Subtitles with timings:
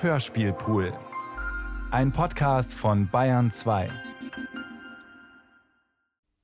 [0.00, 0.92] Hörspielpool.
[1.90, 3.90] Ein Podcast von Bayern 2.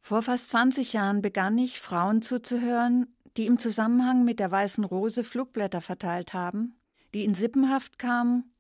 [0.01, 5.23] Vor fast 20 Jahren begann ich, Frauen zuzuhören, die im Zusammenhang mit der Weißen Rose
[5.23, 6.75] Flugblätter verteilt haben,
[7.15, 8.53] die in Sippenhaft kamen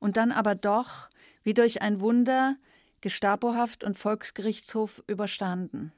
[0.00, 1.08] und dann aber doch,
[1.44, 2.56] wie durch ein Wunder,
[3.00, 5.92] Gestapohaft und Volksgerichtshof überstanden.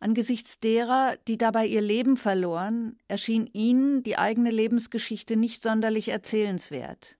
[0.00, 7.17] Angesichts derer, die dabei ihr Leben verloren, erschien ihnen die eigene Lebensgeschichte nicht sonderlich erzählenswert.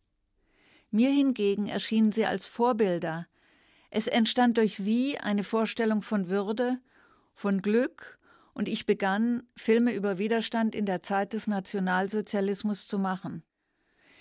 [0.91, 3.27] Mir hingegen erschienen sie als Vorbilder.
[3.91, 6.79] Es entstand durch sie eine Vorstellung von Würde,
[7.34, 8.19] von Glück,
[8.55, 13.45] und ich begann, Filme über Widerstand in der Zeit des Nationalsozialismus zu machen.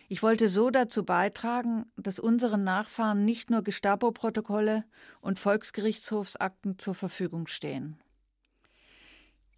[0.10, 4.86] Ich wollte so dazu beitragen, dass unseren Nachfahren nicht nur Gestapo-Protokolle
[5.22, 7.98] und Volksgerichtshofsakten zur Verfügung stehen.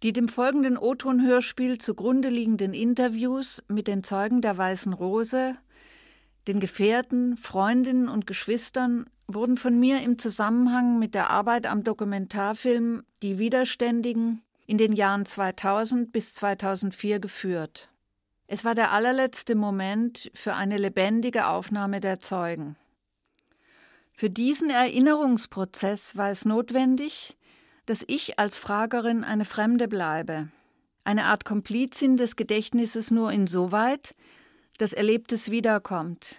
[0.02, 5.56] Die dem folgenden O-Ton-Hörspiel zugrunde liegenden Interviews mit den Zeugen der Weißen Rose,
[6.46, 13.02] den Gefährten, Freundinnen und Geschwistern wurden von mir im Zusammenhang mit der Arbeit am Dokumentarfilm
[13.22, 17.90] Die Widerständigen in den Jahren 2000 bis 2004 geführt.
[18.46, 22.76] Es war der allerletzte Moment für eine lebendige Aufnahme der Zeugen.
[24.12, 27.36] Für diesen Erinnerungsprozess war es notwendig,
[27.86, 30.48] dass ich als Fragerin eine Fremde bleibe,
[31.04, 34.14] eine Art Komplizin des Gedächtnisses nur insoweit,
[34.80, 36.36] dass Erlebtes wiederkommt.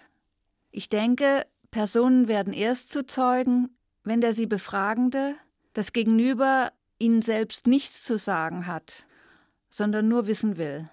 [0.72, 3.70] Ich denke, Personen werden erst zu Zeugen,
[4.04, 5.36] wenn der sie Befragende,
[5.74, 9.06] das Gegenüber, ihnen selbst nichts zu sagen hat,
[9.70, 10.90] sondern nur wissen will.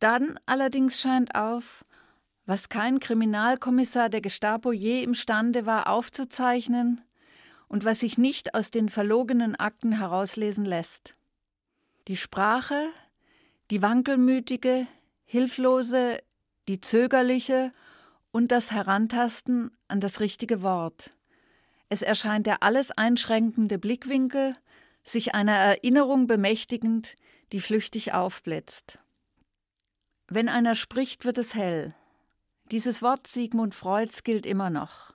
[0.00, 1.84] Dann allerdings scheint auf,
[2.46, 7.00] was kein Kriminalkommissar der Gestapo je imstande war aufzuzeichnen,
[7.68, 11.14] und was sich nicht aus den verlogenen Akten herauslesen lässt.
[12.08, 12.88] Die Sprache,
[13.70, 14.88] die wankelmütige,
[15.24, 16.18] hilflose,
[16.70, 17.72] die zögerliche
[18.30, 21.12] und das Herantasten an das richtige Wort.
[21.88, 24.54] Es erscheint der alles einschränkende Blickwinkel,
[25.02, 27.16] sich einer Erinnerung bemächtigend,
[27.50, 29.00] die flüchtig aufblitzt.
[30.28, 31.92] Wenn einer spricht, wird es hell.
[32.70, 35.12] Dieses Wort Sigmund Freuds gilt immer noch.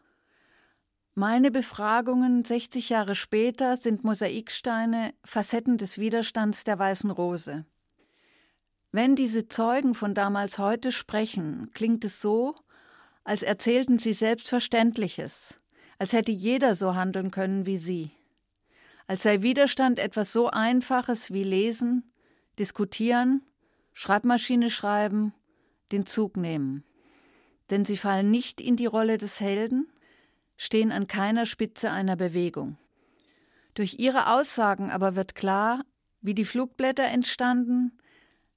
[1.13, 7.65] Meine Befragungen 60 Jahre später sind Mosaiksteine, Facetten des Widerstands der Weißen Rose.
[8.95, 12.55] Wenn diese Zeugen von damals heute sprechen, klingt es so,
[13.25, 15.55] als erzählten sie Selbstverständliches,
[15.99, 18.11] als hätte jeder so handeln können wie sie,
[19.05, 22.09] als sei Widerstand etwas so Einfaches wie Lesen,
[22.57, 23.41] Diskutieren,
[23.91, 25.33] Schreibmaschine schreiben,
[25.91, 26.85] den Zug nehmen.
[27.71, 29.89] Denn sie fallen nicht in die Rolle des Helden,
[30.55, 32.77] stehen an keiner Spitze einer Bewegung.
[33.73, 35.83] Durch ihre Aussagen aber wird klar,
[36.21, 37.91] wie die Flugblätter entstanden,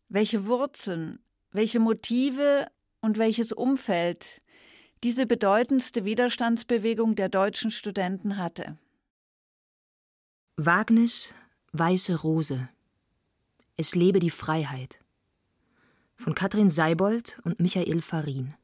[0.08, 1.18] welche Wurzeln,
[1.52, 2.68] welche Motive
[3.00, 4.40] und welches Umfeld
[5.04, 8.76] diese bedeutendste Widerstandsbewegung der deutschen Studenten hatte.
[10.56, 11.34] Wagnis
[11.72, 12.68] Weiße Rose.
[13.76, 15.00] Es lebe die Freiheit.
[16.16, 18.54] Von Katrin Seibold und Michael Farin.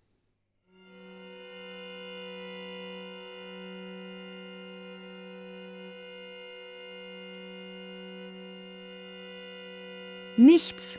[10.37, 10.99] Nichts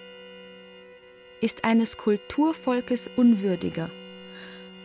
[1.42, 3.90] ist eines Kulturvolkes unwürdiger,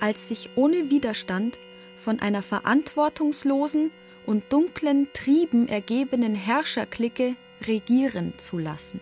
[0.00, 1.58] als sich ohne Widerstand
[1.96, 3.90] von einer verantwortungslosen
[4.26, 9.00] und dunklen Trieben ergebenen Herrscherklicke regieren zu lassen.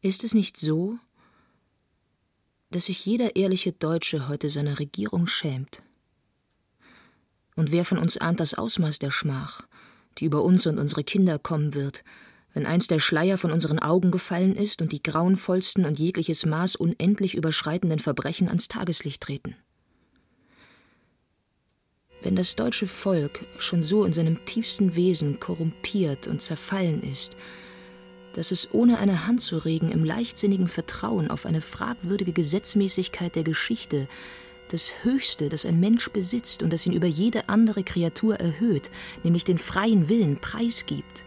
[0.00, 0.98] Ist es nicht so,
[2.70, 5.82] dass sich jeder ehrliche Deutsche heute seiner Regierung schämt?
[7.56, 9.66] Und wer von uns ahnt das Ausmaß der Schmach,
[10.18, 12.04] die über uns und unsere Kinder kommen wird,
[12.54, 16.76] wenn einst der Schleier von unseren Augen gefallen ist und die grauenvollsten und jegliches Maß
[16.76, 19.56] unendlich überschreitenden Verbrechen ans Tageslicht treten.
[22.22, 27.36] Wenn das deutsche Volk schon so in seinem tiefsten Wesen korrumpiert und zerfallen ist,
[28.32, 33.44] dass es ohne eine Hand zu regen im leichtsinnigen Vertrauen auf eine fragwürdige Gesetzmäßigkeit der
[33.44, 34.08] Geschichte
[34.68, 38.90] das Höchste, das ein Mensch besitzt und das ihn über jede andere Kreatur erhöht,
[39.22, 41.24] nämlich den freien Willen, preisgibt,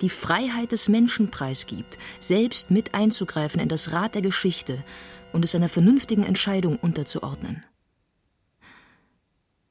[0.00, 4.84] die Freiheit des Menschen preisgibt, selbst mit einzugreifen in das Rad der Geschichte
[5.32, 7.64] und es einer vernünftigen Entscheidung unterzuordnen.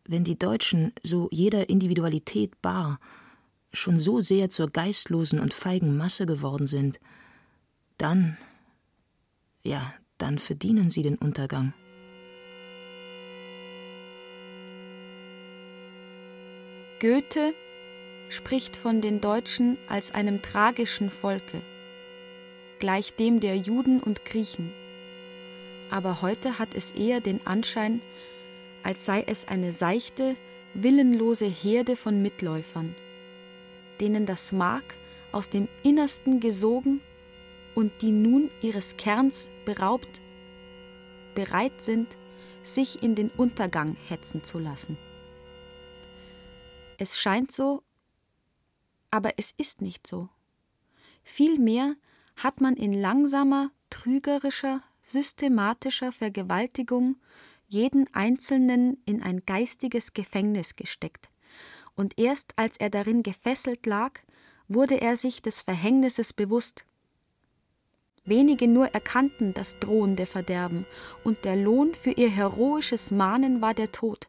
[0.08, 3.00] Wenn die Deutschen so jeder Individualität bar
[3.74, 7.00] schon so sehr zur geistlosen und feigen Masse geworden sind,
[7.98, 8.38] dann,
[9.64, 11.74] ja, dann verdienen sie den Untergang.
[17.00, 17.54] Goethe
[18.30, 21.62] spricht von den Deutschen als einem tragischen Volke,
[22.80, 24.74] gleich dem der Juden und Griechen.
[25.92, 28.02] aber heute hat es eher den Anschein,
[28.84, 30.36] als sei es eine seichte,
[30.74, 32.96] willenlose Herde von Mitläufern,
[34.00, 34.84] denen das Mark
[35.32, 37.02] aus dem Innersten gesogen
[37.76, 40.22] und die nun ihres Kerns beraubt,
[41.34, 42.08] bereit sind,
[42.64, 44.98] sich in den Untergang hetzen zu lassen.
[46.98, 47.84] Es scheint so,
[49.16, 50.28] aber es ist nicht so.
[51.24, 51.96] Vielmehr
[52.36, 57.16] hat man in langsamer, trügerischer, systematischer Vergewaltigung
[57.70, 61.30] jeden Einzelnen in ein geistiges Gefängnis gesteckt,
[61.96, 64.20] und erst als er darin gefesselt lag,
[64.68, 66.86] wurde er sich des Verhängnisses bewusst.
[68.26, 70.86] Wenige nur erkannten das drohende Verderben,
[71.24, 74.28] und der Lohn für ihr heroisches Mahnen war der Tod.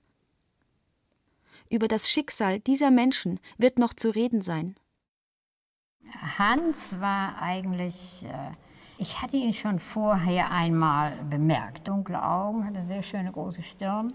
[1.70, 4.76] Über das Schicksal dieser Menschen wird noch zu reden sein.
[6.38, 8.52] Hans war eigentlich, äh,
[8.98, 11.88] ich hatte ihn schon vorher einmal bemerkt.
[11.88, 14.12] Dunkle Augen, hatte eine sehr schöne große Stirn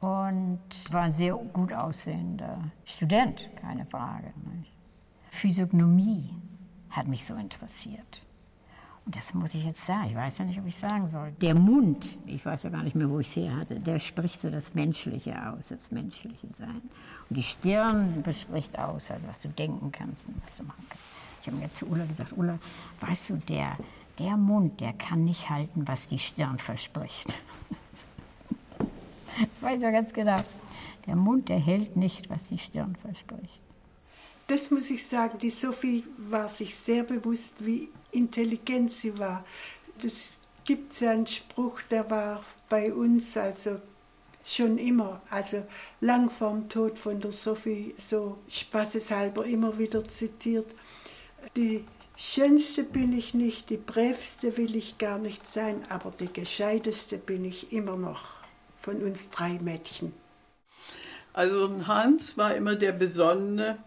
[0.00, 0.60] und
[0.90, 4.32] war ein sehr gut aussehender Student, keine Frage.
[5.30, 6.30] Physiognomie
[6.90, 8.26] hat mich so interessiert.
[9.06, 11.32] Und das muss ich jetzt sagen, ich weiß ja nicht, ob ich sagen soll.
[11.42, 14.40] Der Mund, ich weiß ja gar nicht mehr, wo ich es her hatte, der spricht
[14.40, 16.80] so das Menschliche aus, das menschliche Sein.
[17.28, 21.04] Und die Stirn bespricht aus, also was du denken kannst und was du machen kannst.
[21.42, 22.58] Ich habe mir zu Ulla gesagt, Ulla,
[23.00, 23.76] weißt du, der,
[24.18, 27.34] der Mund, der kann nicht halten, was die Stirn verspricht.
[29.36, 30.36] Das weiß ich ja ganz genau.
[31.06, 33.63] Der Mund, der hält nicht, was die Stirn verspricht.
[34.46, 39.44] Das muss ich sagen, die Sophie war sich sehr bewusst, wie intelligent sie war.
[40.02, 40.32] Das
[40.64, 43.80] gibt ja einen Spruch, der war bei uns also
[44.44, 45.66] schon immer, also
[46.00, 50.66] lang vorm Tod von der Sophie, so spaßeshalber immer wieder zitiert.
[51.56, 51.84] Die
[52.16, 57.44] schönste bin ich nicht, die brävste will ich gar nicht sein, aber die gescheiteste bin
[57.44, 58.24] ich immer noch
[58.80, 60.12] von uns drei Mädchen.
[61.32, 63.78] Also Hans war immer der Besonnene,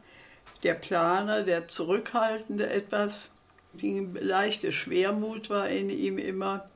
[0.63, 3.29] der Planer, der Zurückhaltende etwas.
[3.73, 6.67] Die leichte Schwermut war in ihm immer.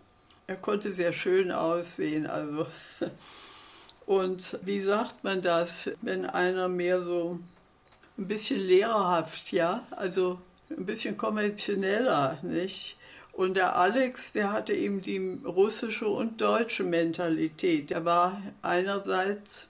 [0.47, 2.27] Er konnte sehr schön aussehen.
[2.27, 2.67] Also.
[4.05, 7.39] Und wie sagt man das, wenn einer mehr so
[8.17, 10.39] ein bisschen lehrerhaft, ja, also
[10.69, 12.97] ein bisschen konventioneller, nicht?
[13.31, 17.89] Und der Alex, der hatte eben die russische und deutsche Mentalität.
[17.89, 19.69] Der war einerseits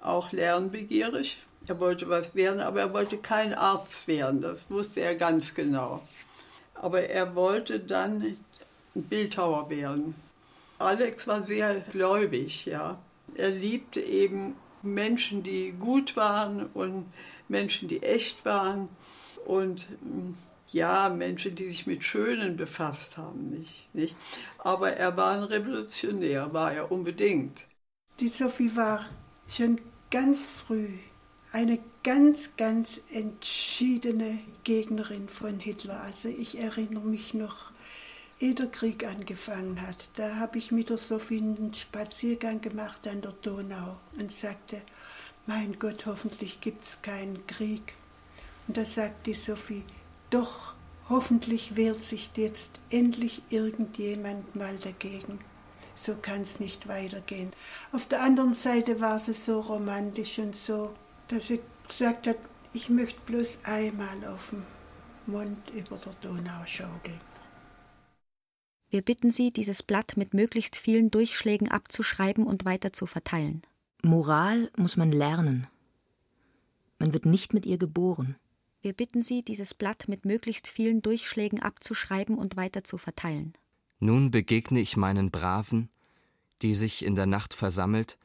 [0.00, 5.14] auch lernbegierig, er wollte was werden, aber er wollte kein Arzt werden, das wusste er
[5.14, 6.02] ganz genau.
[6.74, 8.36] Aber er wollte dann
[8.94, 10.14] Bildhauer werden.
[10.78, 12.98] Alex war sehr gläubig, ja.
[13.36, 17.06] Er liebte eben Menschen, die gut waren und
[17.48, 18.88] Menschen, die echt waren
[19.46, 19.88] und
[20.68, 24.16] ja, Menschen, die sich mit Schönen befasst haben, nicht, nicht.
[24.58, 27.60] Aber er war ein Revolutionär, war er unbedingt.
[28.20, 29.04] Die Sophie war
[29.48, 30.88] schon ganz früh
[31.54, 36.00] eine ganz, ganz entschiedene Gegnerin von Hitler.
[36.00, 37.70] Also ich erinnere mich noch,
[38.40, 43.22] ehe der Krieg angefangen hat, da habe ich mit der Sophie einen Spaziergang gemacht an
[43.22, 44.82] der Donau und sagte,
[45.46, 47.94] mein Gott, hoffentlich gibt es keinen Krieg.
[48.66, 49.84] Und da sagt die Sophie,
[50.30, 50.74] doch,
[51.08, 55.38] hoffentlich wehrt sich jetzt endlich irgendjemand mal dagegen.
[55.94, 57.52] So kann es nicht weitergehen.
[57.92, 60.90] Auf der anderen Seite war sie so romantisch und so,
[61.28, 62.38] dass sie gesagt hat,
[62.72, 64.64] ich möchte bloß einmal auf dem
[65.26, 67.20] Mond über der Donau schaukeln.
[68.90, 73.62] Wir bitten Sie, dieses Blatt mit möglichst vielen Durchschlägen abzuschreiben und weiter zu verteilen.
[74.02, 75.66] Moral muss man lernen.
[76.98, 78.36] Man wird nicht mit ihr geboren.
[78.82, 83.54] Wir bitten Sie, dieses Blatt mit möglichst vielen Durchschlägen abzuschreiben und weiter zu verteilen.
[83.98, 85.88] Nun begegne ich meinen Braven,
[86.62, 88.18] die sich in der Nacht versammelt,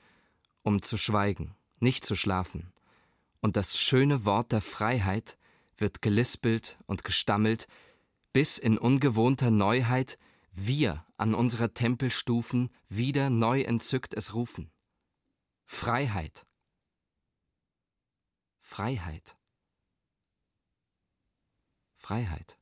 [0.64, 2.72] um zu schweigen, nicht zu schlafen.
[3.42, 5.38] Und das schöne Wort der Freiheit
[5.78, 7.68] wird gelispelt und gestammelt,
[8.34, 10.20] bis in ungewohnter Neuheit
[10.52, 14.72] wir an unserer Tempelstufen wieder neu entzückt es rufen.
[15.66, 16.46] Freiheit.
[18.60, 19.38] Freiheit.
[21.96, 22.58] Freiheit.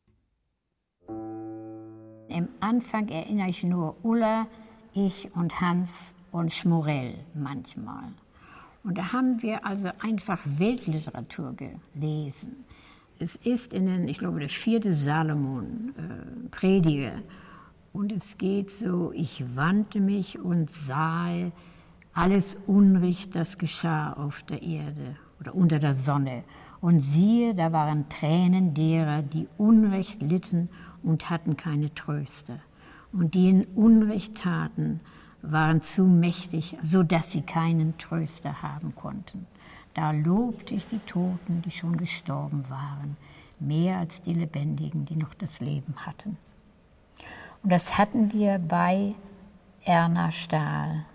[1.07, 4.47] Im Anfang erinnere ich nur Ulla,
[4.93, 8.13] ich und Hans und Schmorell manchmal.
[8.87, 11.53] Und da haben wir also einfach Weltliteratur
[11.93, 12.63] gelesen.
[13.19, 15.93] Es ist in den, ich glaube, der vierte Salomon,
[16.61, 17.11] äh.
[17.91, 21.27] Und es geht so, ich wandte mich und sah
[22.13, 26.43] alles Unrecht, das geschah auf der Erde oder unter der Sonne.
[26.79, 30.69] Und siehe, da waren Tränen derer, die Unrecht litten
[31.03, 32.61] und hatten keine Tröste.
[33.11, 34.99] und die in Unrecht taten,
[35.51, 39.47] waren zu mächtig, so dass sie keinen Tröster haben konnten.
[39.93, 43.17] Da lobte ich die Toten, die schon gestorben waren,
[43.59, 46.37] mehr als die Lebendigen, die noch das Leben hatten.
[47.63, 49.15] Und das hatten wir bei
[49.83, 51.05] Erna Stahl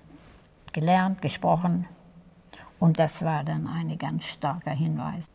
[0.73, 1.87] gelernt, gesprochen.
[2.81, 5.27] Und das war dann ein ganz starker Hinweis,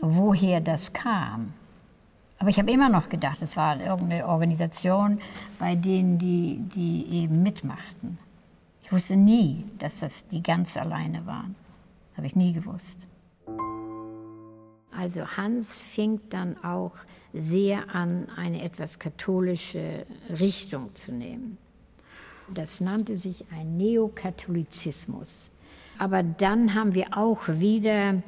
[0.00, 1.54] woher das kam.
[2.38, 5.20] Aber ich habe immer noch gedacht, es war irgendeine Organisation,
[5.58, 8.18] bei denen die, die eben mitmachten.
[8.90, 11.54] Ich wusste nie, dass das die ganz alleine waren.
[12.16, 13.06] Habe ich nie gewusst.
[14.90, 16.96] Also Hans fing dann auch
[17.32, 21.56] sehr an, eine etwas katholische Richtung zu nehmen.
[22.52, 25.52] Das nannte sich ein Neokatholizismus.
[26.00, 28.20] Aber dann haben wir auch wieder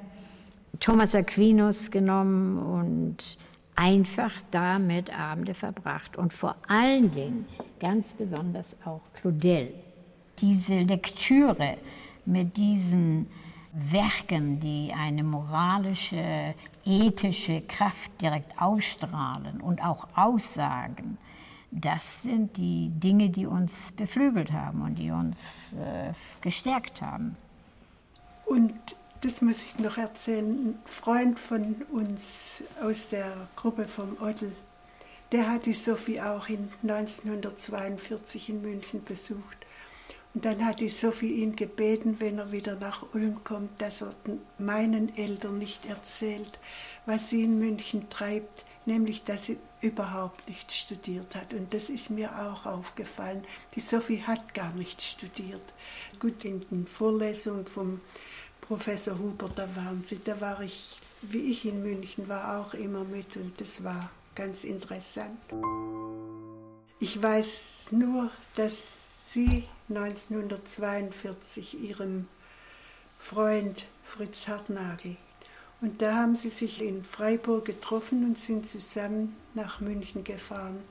[0.79, 3.37] Thomas Aquinas genommen und
[3.75, 6.17] einfach damit Abende verbracht.
[6.17, 7.47] Und vor allen Dingen
[7.81, 9.75] ganz besonders auch Claudel.
[10.39, 11.77] Diese Lektüre
[12.25, 13.27] mit diesen
[13.73, 21.17] Werken, die eine moralische, ethische Kraft direkt ausstrahlen und auch aussagen,
[21.71, 26.13] das sind die Dinge, die uns beflügelt haben und die uns äh,
[26.43, 27.35] gestärkt haben.
[28.45, 28.75] Und
[29.23, 34.53] das muss ich noch erzählen, ein Freund von uns aus der Gruppe vom Ottel,
[35.31, 39.62] der hat die Sophie auch in 1942 in München besucht.
[40.35, 44.15] Und dann hat die Sophie ihn gebeten, wenn er wieder nach Ulm kommt, dass er
[44.59, 46.59] meinen Eltern nicht erzählt,
[47.05, 51.53] was sie in München treibt, nämlich dass sie überhaupt nicht studiert hat.
[51.53, 53.45] Und das ist mir auch aufgefallen.
[53.75, 55.63] Die Sophie hat gar nicht studiert.
[56.19, 58.01] Gut, in den Vorlesungen vom
[58.63, 63.05] Professor Huber, da waren sie, da war ich, wie ich in München war, auch immer
[63.05, 65.39] mit und das war ganz interessant.
[67.01, 69.65] Ich weiß nur, dass sie
[69.97, 72.29] 1942 ihrem
[73.19, 75.17] Freund Fritz Hartnagel.
[75.81, 80.83] Und da haben sie sich in Freiburg getroffen und sind zusammen nach München gefahren.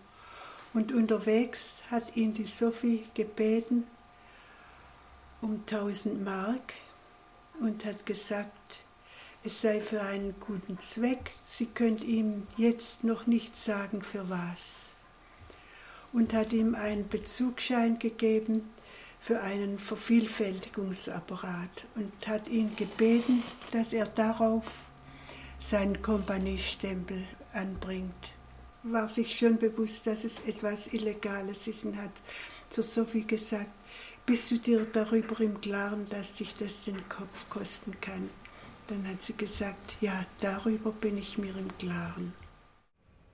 [0.74, 3.86] Und unterwegs hat ihn die Sophie gebeten
[5.41, 6.74] um 1000 Mark
[7.60, 8.51] und hat gesagt,
[9.43, 11.31] es sei für einen guten Zweck.
[11.50, 14.91] Sie könnt ihm jetzt noch nicht sagen, für was
[16.13, 18.70] und hat ihm einen Bezugsschein gegeben
[19.21, 24.65] für einen Vervielfältigungsapparat und hat ihn gebeten, dass er darauf
[25.59, 27.23] seinen Kompaniestempel
[27.53, 28.33] anbringt.
[28.81, 32.09] War sich schon bewusst, dass es etwas Illegales ist und hat
[32.71, 33.69] zu Sophie gesagt,
[34.25, 38.27] bist du dir darüber im Klaren, dass dich das den Kopf kosten kann?
[38.87, 42.33] Dann hat sie gesagt, ja, darüber bin ich mir im Klaren.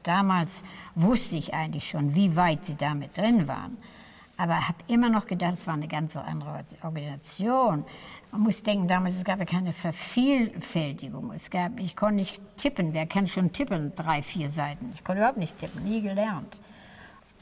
[0.03, 0.63] Damals
[0.95, 3.77] wusste ich eigentlich schon, wie weit sie damit drin waren.
[4.37, 7.83] Aber habe immer noch gedacht, es war eine ganz andere Organisation.
[8.31, 11.31] Man muss denken, damals es gab ja keine Vervielfältigung.
[11.33, 12.93] Es gab, ich konnte nicht tippen.
[12.93, 13.93] Wer kann schon tippen?
[13.95, 14.91] Drei, vier Seiten.
[14.93, 16.59] Ich konnte überhaupt nicht tippen, nie gelernt.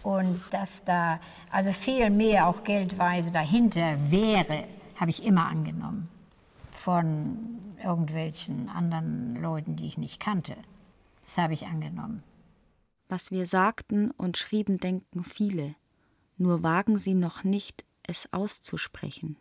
[0.03, 1.19] Und dass da
[1.51, 4.63] also viel mehr auch geldweise dahinter wäre,
[4.97, 6.07] habe ich immer angenommen.
[6.71, 10.55] Von irgendwelchen anderen Leuten, die ich nicht kannte.
[11.25, 12.23] Das habe ich angenommen.
[13.09, 15.75] Was wir sagten und schrieben, denken viele,
[16.37, 19.37] nur wagen sie noch nicht, es auszusprechen.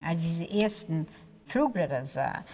[0.00, 1.06] Als ich diese ersten
[1.46, 2.44] Flugblätter sah,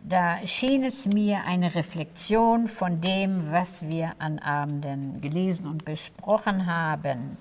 [0.00, 6.66] da schien es mir eine Reflexion von dem, was wir an Abenden gelesen und besprochen
[6.66, 7.36] haben.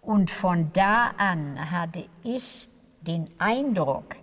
[0.00, 2.68] Und von da an hatte ich
[3.00, 4.16] den Eindruck,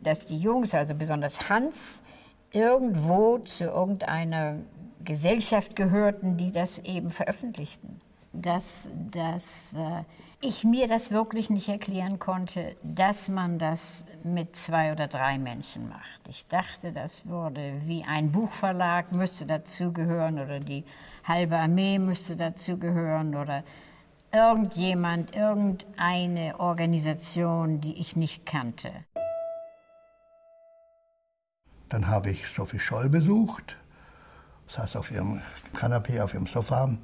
[0.00, 2.02] dass die Jungs, also besonders Hans,
[2.50, 4.56] irgendwo zu irgendeiner
[5.04, 8.00] Gesellschaft gehörten, die das eben veröffentlichten.
[8.32, 10.04] Dass, dass äh,
[10.40, 15.88] ich mir das wirklich nicht erklären konnte, dass man das mit zwei oder drei Menschen
[15.88, 16.20] macht.
[16.28, 20.84] Ich dachte, das würde wie ein Buchverlag müsste dazugehören oder die
[21.24, 23.64] halbe Armee müsste dazugehören oder
[24.32, 28.92] irgendjemand, irgendeine Organisation, die ich nicht kannte.
[31.88, 33.76] Dann habe ich Sophie Scholl besucht
[34.70, 35.40] saß auf ihrem
[35.74, 36.96] Kanapee, auf ihrem Sofa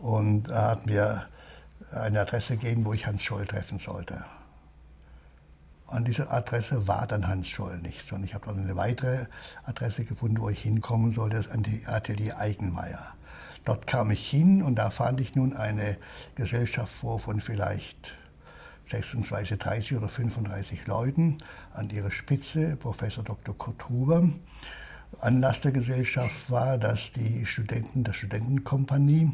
[0.00, 1.26] und er hat mir
[1.90, 4.24] eine Adresse gegeben, wo ich Hans Scholl treffen sollte.
[5.86, 9.26] An dieser Adresse war dann Hans Scholl nicht, sondern ich habe dann eine weitere
[9.64, 13.14] Adresse gefunden, wo ich hinkommen sollte, das Atelier Eigenmeier.
[13.64, 15.96] Dort kam ich hin und da fand ich nun eine
[16.34, 18.12] Gesellschaft vor von vielleicht
[18.90, 21.38] 26, 30 oder 35 Leuten.
[21.72, 23.56] An ihrer Spitze Professor Dr.
[23.56, 24.30] Kurt Huber
[25.20, 29.32] Anlass der Gesellschaft war, dass die Studenten der Studentenkompanie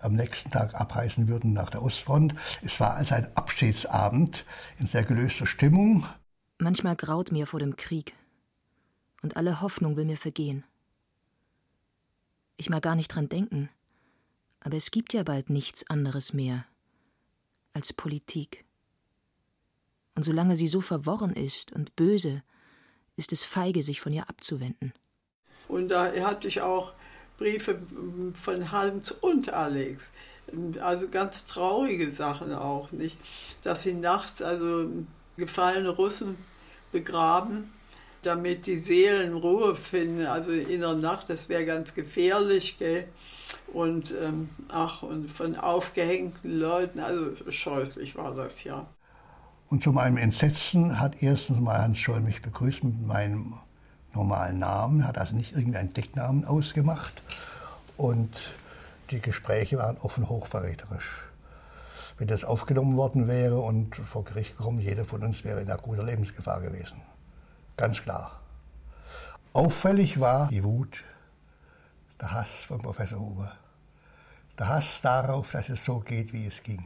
[0.00, 2.34] am nächsten Tag abreisen würden nach der Ostfront.
[2.62, 4.44] Es war also ein Abschiedsabend
[4.78, 6.06] in sehr gelöster Stimmung.
[6.58, 8.14] Manchmal graut mir vor dem Krieg
[9.22, 10.64] und alle Hoffnung will mir vergehen.
[12.56, 13.68] Ich mag gar nicht dran denken,
[14.60, 16.64] aber es gibt ja bald nichts anderes mehr
[17.72, 18.64] als Politik.
[20.14, 22.42] Und solange sie so verworren ist und böse,
[23.16, 24.94] ist es feige, sich von ihr abzuwenden.
[25.68, 26.94] Und da hatte ich auch
[27.38, 27.78] Briefe
[28.34, 30.10] von Hans und Alex.
[30.80, 33.16] Also ganz traurige Sachen auch, nicht?
[33.62, 34.88] Dass sie nachts also
[35.36, 36.36] gefallene Russen
[36.92, 37.72] begraben,
[38.22, 40.26] damit die Seelen Ruhe finden.
[40.26, 43.08] Also in der Nacht, das wäre ganz gefährlich, gell?
[43.72, 48.86] Und ähm, ach, und von aufgehängten Leuten, also scheußlich war das ja.
[49.68, 53.54] Und zu meinem Entsetzen hat erstens mal Hans Scholl mich begrüßt mit meinem
[54.16, 57.22] normalen Namen, hat also nicht irgendeinen Decknamen ausgemacht.
[57.96, 58.34] Und
[59.10, 61.08] die Gespräche waren offen hochverräterisch.
[62.18, 66.02] Wenn das aufgenommen worden wäre und vor Gericht gekommen, jeder von uns wäre in akuter
[66.02, 67.00] Lebensgefahr gewesen.
[67.76, 68.40] Ganz klar.
[69.52, 71.04] Auffällig war die Wut,
[72.20, 73.52] der Hass von Professor Huber.
[74.58, 76.84] Der Hass darauf, dass es so geht, wie es ging.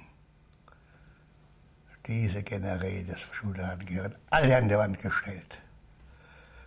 [2.07, 5.59] Diese Generäle des Verschuldeten gehören alle an die Wand gestellt.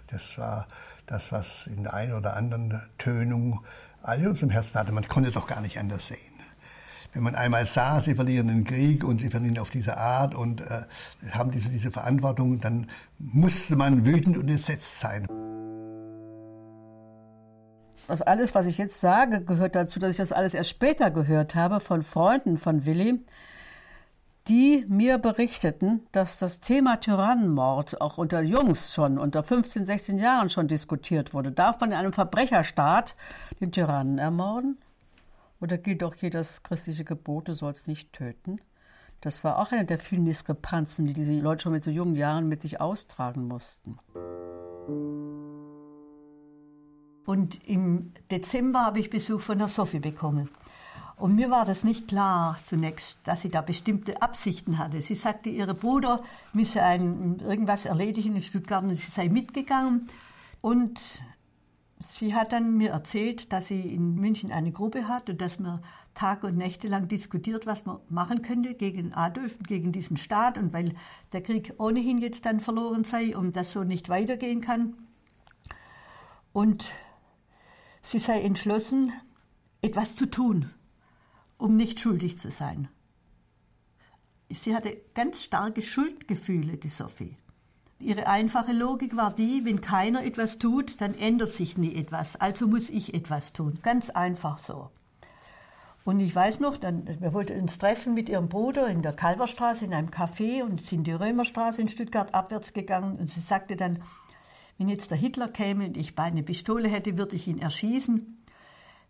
[0.08, 0.68] Das war
[1.06, 3.64] das, was in der einen oder anderen Tönung
[4.02, 4.92] alle uns im Herzen hatte.
[4.92, 6.20] Man konnte doch gar nicht anders sehen.
[7.14, 10.62] Wenn man einmal sah, sie verlieren den Krieg und sie verlieren auf diese Art und
[10.62, 10.82] äh,
[11.32, 15.28] haben diese, diese Verantwortung, dann musste man wütend und entsetzt sein.
[18.08, 21.56] Das alles, was ich jetzt sage, gehört dazu, dass ich das alles erst später gehört
[21.56, 23.24] habe von Freunden von Willi,
[24.48, 30.50] die mir berichteten, dass das Thema Tyrannenmord auch unter Jungs schon unter 15, 16 Jahren
[30.50, 31.52] schon diskutiert wurde.
[31.52, 33.16] Darf man in einem Verbrecherstaat
[33.62, 34.78] den Tyrannen ermorden?
[35.62, 38.60] Oder gilt doch hier das christliche Gebot, du sollst nicht töten?
[39.22, 42.50] Das war auch eine der vielen Diskrepanzen, die diese Leute schon mit so jungen Jahren
[42.50, 43.98] mit sich austragen mussten.
[47.26, 50.50] Und im Dezember habe ich Besuch von der Sophie bekommen.
[51.24, 55.00] Und mir war das nicht klar zunächst, dass sie da bestimmte Absichten hatte.
[55.00, 60.10] Sie sagte, ihre Bruder müsse ein, irgendwas erledigen in Stuttgart und sie sei mitgegangen.
[60.60, 61.24] Und
[61.98, 65.82] sie hat dann mir erzählt, dass sie in München eine Gruppe hat und dass man
[66.14, 70.74] Tag und Nächte lang diskutiert, was man machen könnte gegen Adolf, gegen diesen Staat und
[70.74, 70.94] weil
[71.32, 74.96] der Krieg ohnehin jetzt dann verloren sei und das so nicht weitergehen kann.
[76.52, 76.92] Und
[78.02, 79.14] sie sei entschlossen,
[79.82, 80.70] etwas zu tun
[81.64, 82.90] um nicht schuldig zu sein.
[84.50, 87.38] Sie hatte ganz starke Schuldgefühle, die Sophie.
[88.00, 92.68] Ihre einfache Logik war die, wenn keiner etwas tut, dann ändert sich nie etwas, also
[92.68, 93.80] muss ich etwas tun.
[93.82, 94.90] Ganz einfach so.
[96.04, 99.86] Und ich weiß noch, dann, wir wollten uns treffen mit ihrem Bruder in der Kalverstraße
[99.86, 104.04] in einem Café und sind die Römerstraße in Stuttgart abwärts gegangen und sie sagte dann,
[104.78, 108.43] wenn jetzt der Hitler käme und ich eine Pistole hätte, würde ich ihn erschießen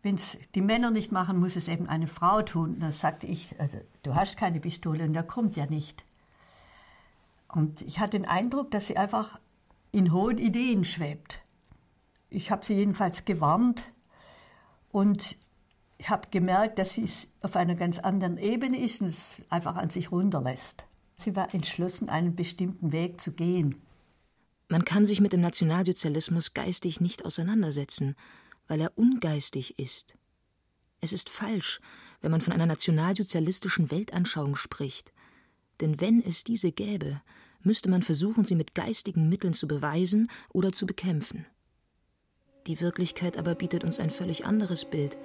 [0.04, 2.76] wenn es die Männer nicht machen, muss es eben eine Frau tun.
[2.76, 6.04] Und dann sagte ich, also, du hast keine Pistole und der kommt ja nicht.
[7.48, 9.40] Und ich hatte den Eindruck, dass sie einfach
[9.92, 11.40] in hohen Ideen schwebt.
[12.30, 13.84] Ich habe sie jedenfalls gewarnt
[14.92, 15.38] und
[15.98, 17.08] ich habe gemerkt, dass sie
[17.42, 20.86] auf einer ganz anderen Ebene ist und es einfach an sich runterlässt.
[21.16, 23.82] Sie war entschlossen, einen bestimmten Weg zu gehen.
[24.68, 28.16] Man kann sich mit dem Nationalsozialismus geistig nicht auseinandersetzen
[28.68, 30.16] weil er ungeistig ist.
[31.02, 31.80] Es ist falsch,
[32.22, 35.12] wenn man von einer nationalsozialistischen Weltanschauung spricht,
[35.82, 37.22] denn wenn es diese gäbe,
[37.62, 41.46] müsste man versuchen, sie mit geistigen Mitteln zu beweisen oder zu bekämpfen.
[42.68, 45.18] Die Wirklichkeit aber bietet uns ein völlig anderes Bild.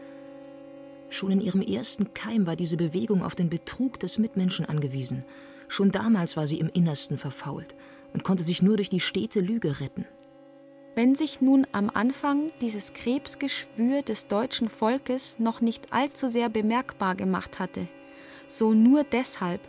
[1.10, 5.24] Schon in ihrem ersten Keim war diese Bewegung auf den Betrug des Mitmenschen angewiesen.
[5.68, 7.76] Schon damals war sie im Innersten verfault
[8.12, 10.06] und konnte sich nur durch die stete Lüge retten.
[10.98, 17.14] Wenn sich nun am Anfang dieses Krebsgeschwür des deutschen Volkes noch nicht allzu sehr bemerkbar
[17.14, 17.86] gemacht hatte,
[18.48, 19.60] so nur deshalb,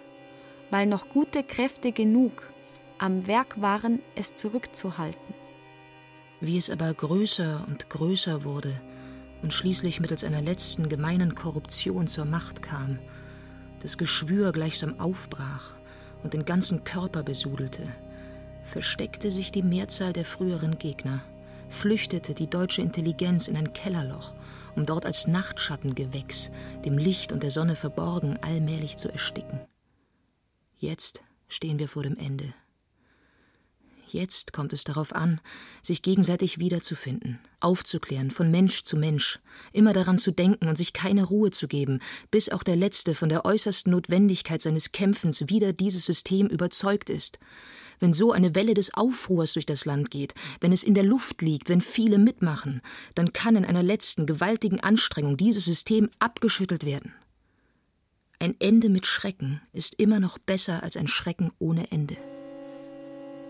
[0.71, 2.51] weil noch gute Kräfte genug
[2.97, 5.35] am Werk waren, es zurückzuhalten.
[6.41, 8.73] Wie es aber größer und größer wurde
[9.43, 12.97] und schließlich mittels einer letzten gemeinen Korruption zur Macht kam,
[13.83, 15.75] das Geschwür gleichsam aufbrach
[16.23, 17.87] und den ganzen Körper besudelte,
[18.69, 21.21] versteckte sich die Mehrzahl der früheren Gegner,
[21.69, 24.33] flüchtete die deutsche Intelligenz in ein Kellerloch,
[24.75, 26.51] um dort als Nachtschattengewächs,
[26.85, 29.59] dem Licht und der Sonne verborgen, allmählich zu ersticken.
[30.77, 32.53] Jetzt stehen wir vor dem Ende.
[34.07, 35.39] Jetzt kommt es darauf an,
[35.83, 39.39] sich gegenseitig wiederzufinden, aufzuklären, von Mensch zu Mensch,
[39.71, 41.99] immer daran zu denken und sich keine Ruhe zu geben,
[42.31, 47.39] bis auch der Letzte von der äußersten Notwendigkeit seines Kämpfens wider dieses System überzeugt ist.
[47.99, 51.41] Wenn so eine Welle des Aufruhrs durch das Land geht, wenn es in der Luft
[51.41, 52.81] liegt, wenn viele mitmachen,
[53.15, 57.13] dann kann in einer letzten gewaltigen Anstrengung dieses System abgeschüttelt werden.
[58.39, 62.15] Ein Ende mit Schrecken ist immer noch besser als ein Schrecken ohne Ende.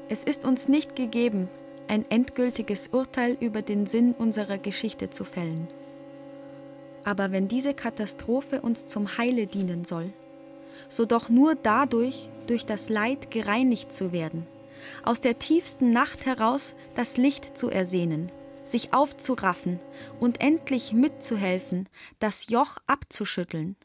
[0.10, 1.48] Es ist uns nicht gegeben,
[1.88, 5.68] ein endgültiges Urteil über den Sinn unserer Geschichte zu fällen.
[7.04, 10.12] Aber wenn diese Katastrophe uns zum Heile dienen soll,
[10.88, 14.48] so doch nur dadurch, durch das Leid gereinigt zu werden,
[15.04, 18.32] aus der tiefsten Nacht heraus das Licht zu ersehnen,
[18.66, 19.80] sich aufzuraffen
[20.20, 23.76] und endlich mitzuhelfen, das Joch abzuschütteln,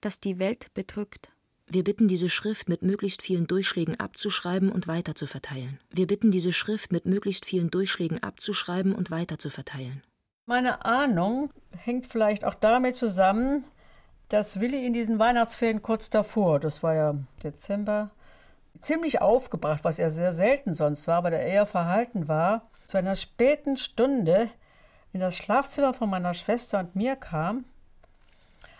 [0.00, 1.30] das die Welt bedrückt.
[1.72, 5.78] Wir bitten diese Schrift mit möglichst vielen Durchschlägen abzuschreiben und weiter zu verteilen.
[5.90, 10.02] Wir bitten diese Schrift mit möglichst vielen Durchschlägen abzuschreiben und weiter zu verteilen.
[10.46, 13.62] Meine Ahnung hängt vielleicht auch damit zusammen,
[14.30, 18.10] dass Willi in diesen Weihnachtsferien kurz davor, das war ja Dezember,
[18.80, 23.16] ziemlich aufgebracht, was er sehr selten sonst war, weil er eher verhalten war, zu einer
[23.16, 24.48] späten Stunde
[25.12, 27.64] in das Schlafzimmer von meiner Schwester und mir kam,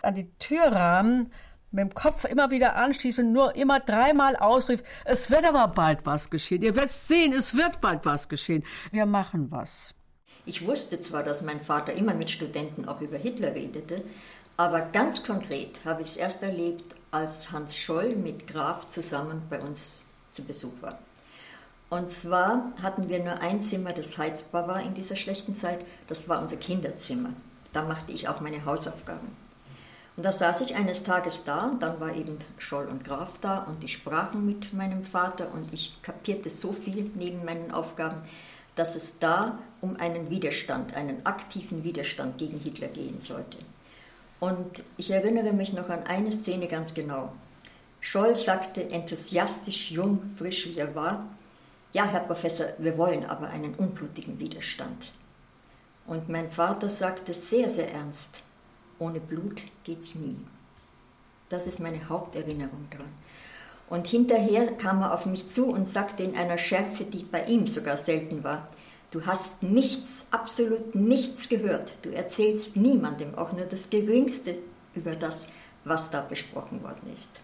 [0.01, 1.31] an die Türrahmen
[1.71, 6.05] mit dem Kopf immer wieder anstieß und nur immer dreimal ausrief, es wird aber bald
[6.05, 6.61] was geschehen.
[6.63, 8.63] Ihr werdet sehen, es wird bald was geschehen.
[8.91, 9.93] Wir machen was.
[10.45, 14.03] Ich wusste zwar, dass mein Vater immer mit Studenten auch über Hitler redete,
[14.61, 19.59] aber ganz konkret habe ich es erst erlebt, als Hans Scholl mit Graf zusammen bei
[19.59, 20.99] uns zu Besuch war.
[21.89, 25.79] Und zwar hatten wir nur ein Zimmer, das heizbar war in dieser schlechten Zeit.
[26.07, 27.31] Das war unser Kinderzimmer.
[27.73, 29.35] Da machte ich auch meine Hausaufgaben.
[30.15, 33.63] Und da saß ich eines Tages da und dann war eben Scholl und Graf da
[33.63, 38.21] und die sprachen mit meinem Vater und ich kapierte so viel neben meinen Aufgaben,
[38.75, 43.57] dass es da um einen Widerstand, einen aktiven Widerstand gegen Hitler gehen sollte.
[44.41, 47.31] Und ich erinnere mich noch an eine Szene ganz genau.
[47.99, 51.27] Scholl sagte enthusiastisch, jung, frisch wie er war,
[51.93, 55.11] ja, Herr Professor, wir wollen aber einen unblutigen Widerstand.
[56.07, 58.41] Und mein Vater sagte sehr, sehr ernst,
[58.97, 60.37] ohne Blut geht's nie.
[61.49, 63.13] Das ist meine Haupterinnerung dran.
[63.89, 67.67] Und hinterher kam er auf mich zu und sagte in einer Schärfe, die bei ihm
[67.67, 68.69] sogar selten war,
[69.11, 71.93] du hast nichts, absolut nichts gehört.
[72.01, 74.57] Du erzählst niemandem auch nur das Geringste
[74.95, 75.49] über das,
[75.83, 77.39] was da besprochen worden ist.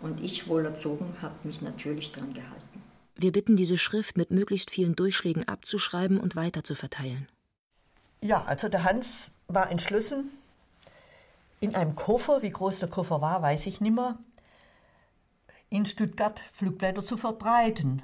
[0.00, 2.82] Und ich, wohlerzogen, habe mich natürlich dran gehalten.
[3.16, 7.28] Wir bitten diese Schrift mit möglichst vielen Durchschlägen abzuschreiben und weiter zu verteilen.
[8.22, 10.30] Ja, also der Hans war entschlossen,
[11.60, 14.18] in einem Koffer, wie groß der Koffer war, weiß ich nicht mehr,
[15.68, 18.02] in Stuttgart Flugblätter zu verbreiten.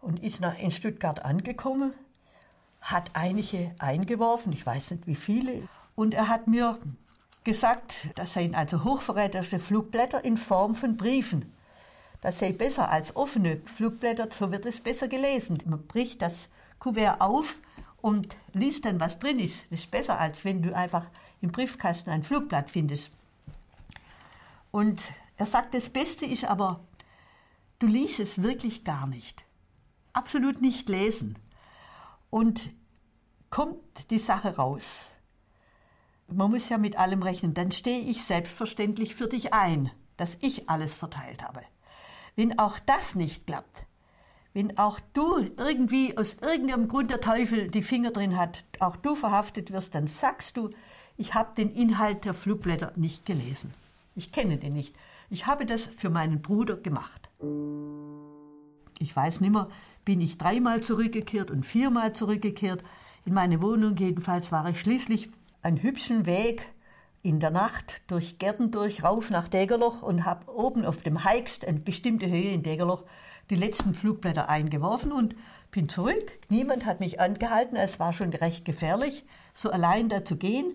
[0.00, 1.94] Und ist nach, in Stuttgart angekommen,
[2.84, 5.66] hat einige eingeworfen, ich weiß nicht wie viele,
[5.96, 6.78] und er hat mir
[7.42, 11.50] gesagt, das seien also hochverräterische Flugblätter in Form von Briefen.
[12.20, 15.58] Das sei besser als offene Flugblätter, so wird es besser gelesen.
[15.66, 17.58] Man bricht das Kuvert auf
[18.00, 19.66] und liest dann, was drin ist.
[19.70, 21.06] Das ist besser, als wenn du einfach
[21.40, 23.10] im Briefkasten ein Flugblatt findest.
[24.70, 25.02] Und
[25.36, 26.80] er sagt, das Beste ist aber,
[27.78, 29.44] du liest es wirklich gar nicht.
[30.12, 31.38] Absolut nicht lesen.
[32.34, 32.72] Und
[33.48, 35.12] kommt die Sache raus.
[36.26, 37.54] Man muss ja mit allem rechnen.
[37.54, 41.60] Dann stehe ich selbstverständlich für dich ein, dass ich alles verteilt habe.
[42.34, 43.86] Wenn auch das nicht klappt,
[44.52, 49.14] wenn auch du irgendwie aus irgendeinem Grund der Teufel die Finger drin hat, auch du
[49.14, 50.70] verhaftet wirst, dann sagst du,
[51.16, 53.72] ich habe den Inhalt der Flugblätter nicht gelesen.
[54.16, 54.96] Ich kenne den nicht.
[55.30, 57.30] Ich habe das für meinen Bruder gemacht.
[58.98, 59.68] Ich weiß nimmer,
[60.04, 62.82] bin ich dreimal zurückgekehrt und viermal zurückgekehrt.
[63.24, 65.30] In meine Wohnung jedenfalls war ich schließlich
[65.62, 66.66] einen hübschen Weg
[67.22, 71.66] in der Nacht durch Gärten durch rauf nach Degerloch und habe oben auf dem Heigst,
[71.66, 73.04] eine bestimmte Höhe in Degerloch,
[73.48, 75.34] die letzten Flugblätter eingeworfen und
[75.70, 76.38] bin zurück.
[76.50, 80.74] Niemand hat mich angehalten, es war schon recht gefährlich, so allein da zu gehen.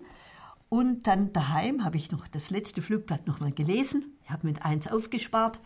[0.68, 4.16] Und dann daheim habe ich noch das letzte Flugblatt nochmal gelesen.
[4.24, 5.60] Ich habe mit eins aufgespart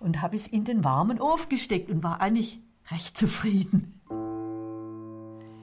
[0.00, 2.60] und habe es in den warmen Ofen gesteckt und war eigentlich
[2.90, 4.00] recht zufrieden.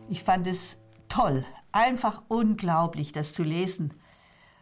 [0.09, 3.93] Ich fand es toll, einfach unglaublich, das zu lesen.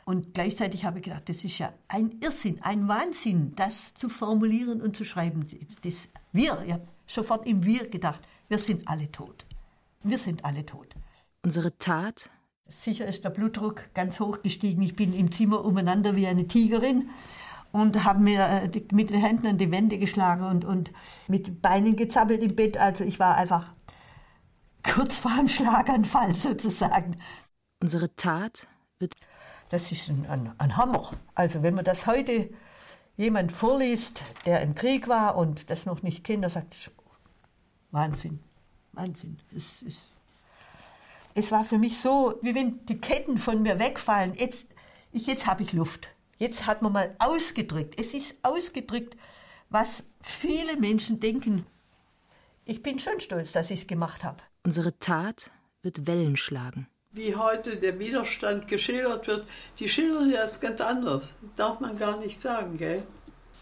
[0.06, 4.82] Und gleichzeitig habe ich gedacht, das ist ja ein Irrsinn, ein Wahnsinn, das zu formulieren
[4.82, 5.46] und zu schreiben.
[5.84, 9.46] Das wir, ich habe sofort im Wir gedacht, wir sind alle tot.
[10.02, 10.96] Wir sind alle tot.
[11.44, 12.32] Unsere Tat
[12.70, 14.82] Sicher ist der Blutdruck ganz hoch gestiegen.
[14.84, 17.10] Ich bin im Zimmer umeinander wie eine Tigerin.
[17.72, 20.92] Und haben mir äh, mit den Händen an die Wände geschlagen und, und
[21.28, 22.78] mit den Beinen gezappelt im Bett.
[22.78, 23.72] Also ich war einfach
[24.84, 27.20] kurz vor einem Schlaganfall sozusagen.
[27.82, 28.68] Unsere Tat
[29.00, 29.16] wird.
[29.70, 31.12] Das ist ein, ein, ein Hammer.
[31.36, 32.50] Also wenn man das heute
[33.18, 36.92] jemand vorliest, der im Krieg war und das noch nicht kennt, der sagt,
[37.92, 38.40] Wahnsinn,
[38.94, 39.40] Wahnsinn.
[39.56, 39.98] Es, es,
[41.36, 44.34] es war für mich so, wie wenn die Ketten von mir wegfallen.
[44.36, 44.68] Jetzt,
[45.12, 46.10] ich, jetzt habe ich Luft.
[46.40, 48.00] Jetzt hat man mal ausgedrückt.
[48.00, 49.18] Es ist ausgedrückt,
[49.70, 51.66] was viele Menschen denken.
[52.64, 54.38] Ich bin schon stolz, dass ich es gemacht habe.
[54.64, 56.88] Unsere Tat wird Wellen schlagen.
[57.12, 59.48] Wie heute der Widerstand geschildert wird,
[59.80, 61.34] die schildern das ganz anders.
[61.42, 63.04] Das darf man gar nicht sagen, gell?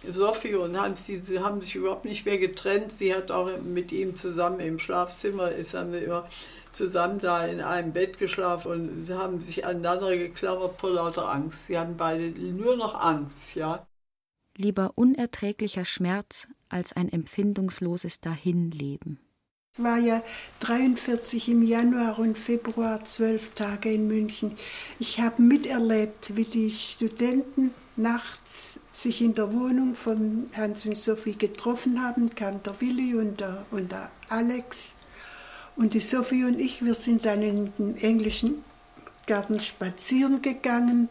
[0.04, 2.94] Sophie und Hans, die haben sich überhaupt nicht mehr getrennt.
[2.98, 6.28] Sie hat auch mit ihm zusammen im Schlafzimmer, ist haben wir immer
[6.72, 11.66] zusammen da in einem Bett geschlafen und haben sich aneinander geklammert vor lauter Angst.
[11.66, 13.88] Sie hatten beide nur noch Angst, ja.
[14.56, 19.20] Lieber unerträglicher Schmerz als ein empfindungsloses Dahinleben.
[19.78, 20.24] Ich war ja
[20.62, 24.58] 43 im Januar und Februar zwölf Tage in München.
[25.00, 31.38] Ich habe miterlebt, wie die Studenten nachts sich in der Wohnung von Hans und Sophie
[31.38, 34.96] getroffen haben, kam der Willi und der, und der Alex.
[35.76, 38.64] Und die Sophie und ich, wir sind dann in den englischen
[39.28, 41.10] Garten spazieren gegangen.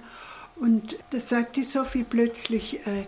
[0.57, 3.07] Und da sagt die Sophie plötzlich, äh,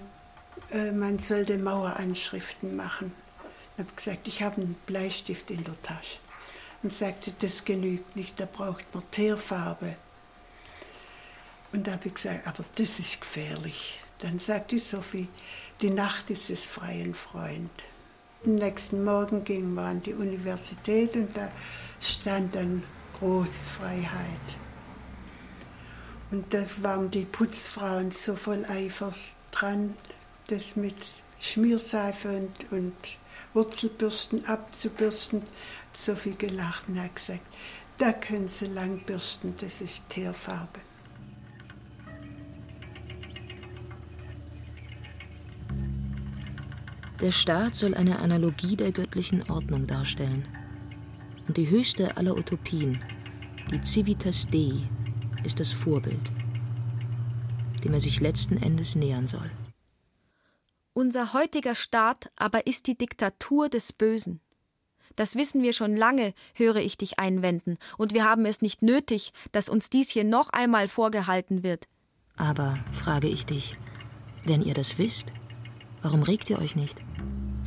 [0.71, 3.13] äh, man sollte Maueranschriften machen.
[3.75, 6.19] Ich habe gesagt, ich habe einen Bleistift in der Tasche.
[6.85, 9.97] Und sagte, das genügt nicht, da braucht man Teerfarbe.
[11.73, 14.01] Und da habe ich gesagt, aber das ist gefährlich.
[14.19, 15.29] Dann sagt die Sophie,
[15.81, 17.71] die Nacht ist des freien Freund.
[18.45, 21.51] Am nächsten Morgen gingen wir an die Universität und da
[22.01, 22.83] stand dann
[23.19, 24.09] Großfreiheit.
[26.31, 29.13] Und da waren die Putzfrauen so voll Eifer
[29.51, 29.95] dran,
[30.49, 30.97] das mit
[31.41, 32.95] Schmierseife und, und
[33.55, 35.43] Wurzelbürsten abzubürsten.
[35.95, 37.41] Sophie gelacht und hat gesagt,
[37.99, 40.81] da können Sie lang bürsten, das ist Teerfarbe.
[47.21, 50.47] Der Staat soll eine Analogie der göttlichen Ordnung darstellen.
[51.49, 53.03] Und die höchste aller Utopien,
[53.73, 54.89] die Civitas Dei,
[55.43, 56.33] ist das Vorbild,
[57.83, 59.51] dem er sich letzten Endes nähern soll.
[60.93, 64.41] Unser heutiger Staat aber ist die Diktatur des Bösen.
[65.17, 69.33] Das wissen wir schon lange, höre ich dich einwenden, und wir haben es nicht nötig,
[69.51, 71.89] dass uns dies hier noch einmal vorgehalten wird.
[72.37, 73.77] Aber, frage ich dich,
[74.45, 75.33] wenn ihr das wisst,
[76.03, 77.01] warum regt ihr euch nicht?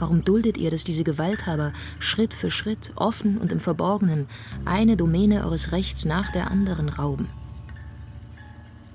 [0.02, 4.28] Warum duldet ihr, dass diese Gewalthaber Schritt für Schritt, offen und im Verborgenen,
[4.66, 7.30] eine Domäne eures Rechts nach der anderen rauben?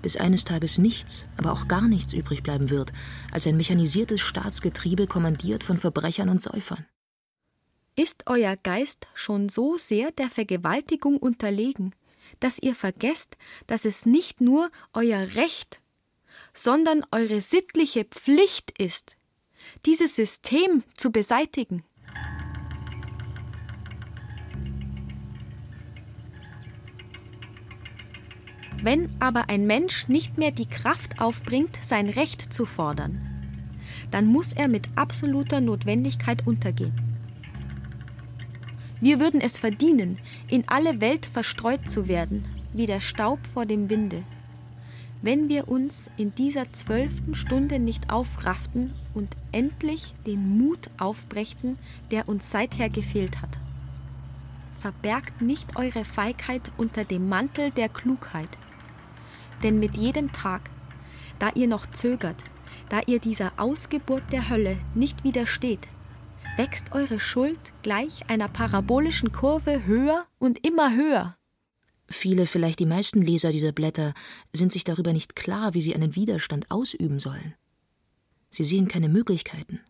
[0.03, 2.93] Bis eines Tages nichts, aber auch gar nichts übrig bleiben wird,
[3.31, 6.85] als ein mechanisiertes Staatsgetriebe kommandiert von Verbrechern und Säufern.
[7.95, 11.95] Ist euer Geist schon so sehr der Vergewaltigung unterlegen,
[12.41, 13.37] dass ihr vergesst,
[13.69, 15.81] dass es nicht nur euer Recht,
[16.53, 19.16] sondern eure sittliche Pflicht ist,
[19.85, 21.83] dieses System zu beseitigen.
[28.83, 33.27] Wenn aber ein Mensch nicht mehr die Kraft aufbringt, sein Recht zu fordern,
[34.11, 36.93] dann muss er mit absoluter Notwendigkeit untergehen.
[39.01, 43.91] Wir würden es verdienen, in alle Welt verstreut zu werden, wie der Staub vor dem
[43.91, 44.23] Winde,
[45.27, 51.81] wenn wir uns in dieser zwölften Stunde nicht aufrafften und endlich den Mut aufbrächten,
[52.13, 53.59] der uns seither gefehlt hat.
[54.71, 58.57] Verbergt nicht eure Feigheit unter dem Mantel der Klugheit,
[59.65, 60.71] denn mit jedem Tag,
[61.41, 62.45] da ihr noch zögert,
[62.89, 65.89] da ihr dieser Ausgeburt der Hölle nicht widersteht,
[66.57, 71.37] wächst eure Schuld gleich einer parabolischen Kurve höher und immer höher.
[72.09, 74.15] Viele, vielleicht die meisten Leser dieser Blätter
[74.53, 77.55] sind sich darüber nicht klar, wie sie einen Widerstand ausüben sollen.
[78.51, 79.81] Sie sehen keine Möglichkeiten.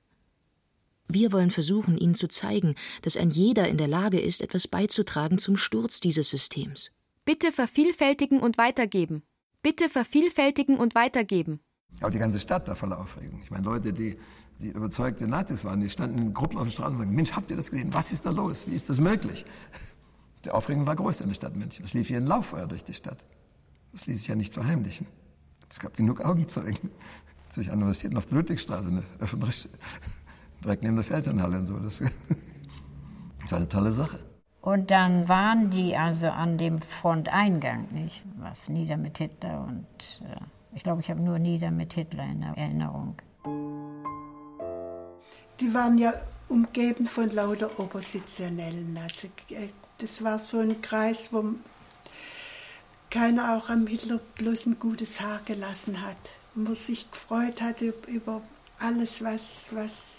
[1.08, 5.38] Wir wollen versuchen, ihnen zu zeigen, dass ein jeder in der Lage ist, etwas beizutragen
[5.38, 6.90] zum Sturz dieses Systems.
[7.24, 9.22] Bitte vervielfältigen und weitergeben.
[9.62, 11.60] Bitte vervielfältigen und weitergeben.
[12.00, 13.40] Auch die ganze Stadt war voller Aufregung.
[13.42, 14.16] Ich meine, Leute, die,
[14.60, 17.50] die überzeugte Nazis waren, die standen in Gruppen auf den Straßen und sagten, Mensch, habt
[17.50, 17.94] ihr das gesehen?
[17.94, 18.66] Was ist da los?
[18.66, 19.44] Wie ist das möglich?
[20.46, 21.84] Die Aufregung war groß in der Stadt München.
[21.84, 23.24] Es lief wie ein Lauffeuer durch die Stadt.
[23.90, 25.08] Das ließ sich ja nicht verheimlichen.
[25.68, 26.90] Es gab genug Augenzeugen.
[27.56, 29.68] Durch Universitäten auf der Ludwigstraße, eine öffentliche,
[30.62, 31.78] direkt neben der Feldherrnhalle und so.
[31.78, 31.98] Das,
[33.40, 34.18] das war eine tolle Sache.
[34.60, 38.24] Und dann waren die also an dem Fronteingang, nicht?
[38.38, 40.40] Was nieder mit Hitler und äh,
[40.76, 43.16] ich glaube, ich habe nur nieder mit Hitler in Erinnerung.
[45.58, 46.12] die waren ja
[46.48, 48.96] umgeben von lauter Oppositionellen.
[49.02, 51.54] Also äh, das war so ein Kreis, wo
[53.10, 56.16] keiner auch am Hitler bloß ein gutes Haar gelassen hat.
[56.54, 58.42] Wo sich gefreut hat über
[58.78, 60.16] alles, was, was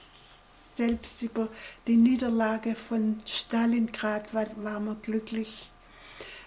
[0.76, 1.50] selbst über
[1.88, 5.70] die Niederlage von Stalingrad war, waren wir glücklich,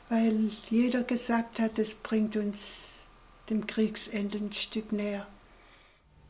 [0.08, 3.06] weil jeder gesagt hat, es bringt uns
[3.48, 5.26] dem Kriegsende ein Stück näher.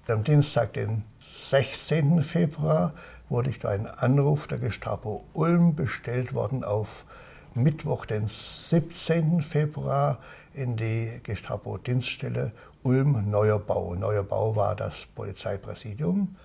[0.08, 1.04] Am Dienstag, den
[1.50, 2.22] 16.
[2.24, 2.94] Februar,
[3.31, 7.07] wurde ich durch einen Anruf der Gestapo Ulm bestellt worden auf
[7.55, 9.43] Mittwoch, den 17.
[9.43, 10.19] Februar,
[10.53, 13.95] in die Gestapo-Dienststelle Ulm Neuer Bau.
[13.95, 16.37] Neuer Bau war das Polizeipräsidium.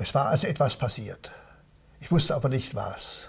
[0.00, 1.30] Es war also etwas passiert.
[2.00, 3.28] Ich wusste aber nicht was.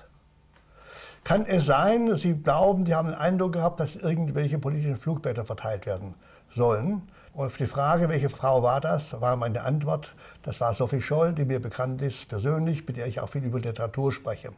[1.25, 5.87] Kann es sein, Sie glauben, Sie haben den Eindruck gehabt, dass irgendwelche politischen Flugblätter verteilt
[5.87, 6.13] werden
[6.53, 7.01] sollen?
[7.33, 11.33] Und auf die Frage, welche Frau war das, war meine Antwort, das war Sophie Scholl,
[11.33, 14.51] die mir bekannt ist persönlich, mit der ich auch viel über Literatur spreche.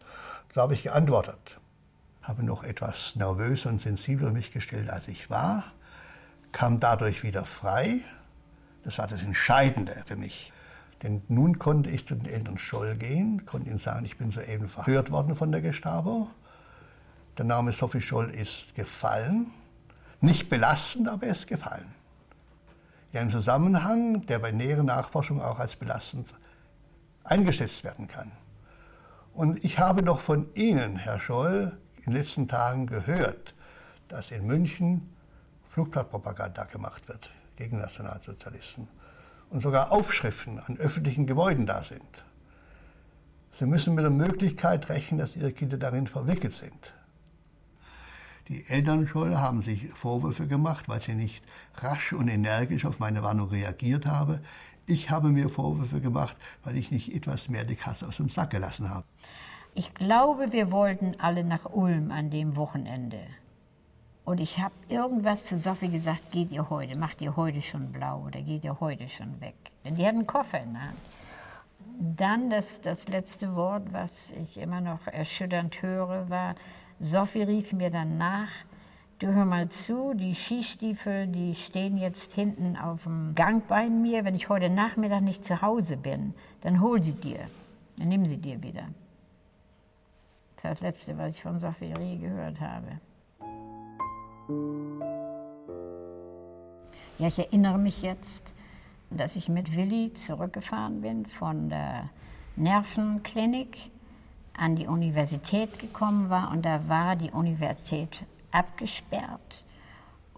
[0.53, 1.39] So habe ich geantwortet.
[2.21, 5.63] Habe noch etwas nervöser und sensibler mich gestellt, als ich war,
[6.51, 8.01] kam dadurch wieder frei.
[8.83, 10.51] Das war das Entscheidende für mich.
[11.01, 14.67] Denn nun konnte ich zu den Eltern Scholl gehen, konnte ihnen sagen, ich bin soeben
[14.67, 16.27] verhört worden von der Gestapo.
[17.37, 19.53] Der Name Sophie Scholl ist gefallen.
[20.21, 21.93] Nicht belastend, aber er ist gefallen.
[23.13, 26.27] Ja, ein Zusammenhang, der bei näheren Nachforschung auch als belastend
[27.23, 28.31] eingeschätzt werden kann.
[29.33, 33.53] Und ich habe doch von Ihnen, Herr Scholl, in den letzten Tagen gehört,
[34.07, 35.13] dass in München
[35.69, 38.87] Flugblattpropaganda gemacht wird gegen Nationalsozialisten
[39.51, 42.01] und sogar Aufschriften an öffentlichen Gebäuden da sind.
[43.53, 46.93] Sie müssen mit der Möglichkeit rechnen, dass Ihre Kinder darin verwickelt sind.
[48.49, 51.43] Die Eltern schon haben sich Vorwürfe gemacht, weil sie nicht
[51.75, 54.41] rasch und energisch auf meine Warnung reagiert habe.
[54.85, 58.51] Ich habe mir Vorwürfe gemacht, weil ich nicht etwas mehr die Kasse aus dem Sack
[58.51, 59.05] gelassen habe.
[59.73, 63.19] Ich glaube, wir wollten alle nach Ulm an dem Wochenende.
[64.23, 68.23] Und ich habe irgendwas zu Sophie gesagt, geht ihr heute, macht ihr heute schon blau
[68.25, 69.55] oder geht ihr heute schon weg.
[69.83, 70.97] Denn die hatten einen Koffer in der Hand.
[71.99, 76.55] Dann das, das letzte Wort, was ich immer noch erschütternd höre, war,
[76.99, 78.49] Sophie rief mir dann nach,
[79.19, 84.25] du hör mal zu, die Skistiefel, die stehen jetzt hinten auf dem Gang bei mir.
[84.25, 87.39] Wenn ich heute Nachmittag nicht zu Hause bin, dann hol sie dir,
[87.97, 88.87] dann nimm sie dir wieder.
[90.55, 92.99] Das ist das Letzte, was ich von Sophie Rie gehört habe.
[97.19, 98.53] Ja, ich erinnere mich jetzt,
[99.11, 102.09] dass ich mit Willi zurückgefahren bin von der
[102.55, 103.91] Nervenklinik
[104.57, 109.63] an die Universität gekommen war und da war die Universität abgesperrt.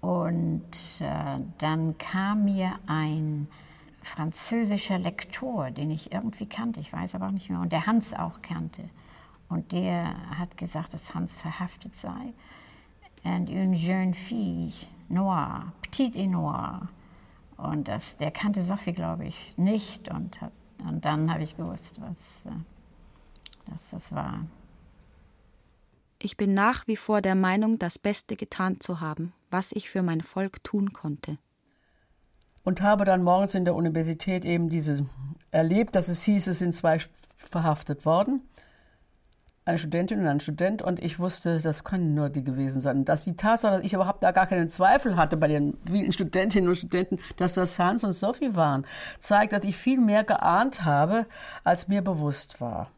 [0.01, 3.47] Und äh, dann kam mir ein
[4.01, 8.13] französischer Lektor, den ich irgendwie kannte, ich weiß aber auch nicht mehr, und der Hans
[8.13, 8.83] auch kannte.
[9.49, 12.33] Und der hat gesagt, dass Hans verhaftet sei
[13.23, 14.71] and une jeune fille
[15.09, 16.87] noire, petite et noire.
[17.57, 20.09] Und das, der kannte Sophie, glaube ich, nicht.
[20.09, 20.53] Und, hat,
[20.87, 22.51] und dann habe ich gewusst, was äh,
[23.69, 24.45] dass das war.
[26.21, 30.03] Ich bin nach wie vor der Meinung, das Beste getan zu haben, was ich für
[30.03, 31.37] mein Volk tun konnte.
[32.63, 35.05] Und habe dann morgens in der Universität eben diese
[35.51, 36.99] erlebt, dass es hieß, es sind zwei
[37.37, 38.41] verhaftet worden
[39.69, 42.99] eine Studentin und ein Student und ich wusste, das können nur die gewesen sein.
[42.99, 46.11] Und dass die Tatsache, dass ich überhaupt da gar keinen Zweifel hatte bei den vielen
[46.11, 48.85] Studentinnen und Studenten, dass das Hans und Sophie waren,
[49.19, 51.25] zeigt, dass ich viel mehr geahnt habe,
[51.63, 52.91] als mir bewusst war.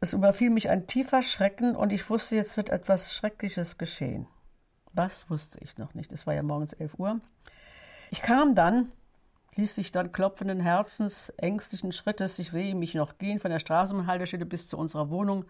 [0.00, 4.26] Es überfiel mich ein tiefer Schrecken und ich wusste, jetzt wird etwas Schreckliches geschehen.
[4.92, 6.12] Was wusste ich noch nicht.
[6.12, 7.20] Es war ja morgens 11 Uhr.
[8.10, 8.92] Ich kam dann
[9.58, 14.46] ließ sich dann klopfenden Herzens, ängstlichen Schrittes, ich will mich noch gehen von der Straßenhaltestelle
[14.46, 15.44] bis zu unserer Wohnung,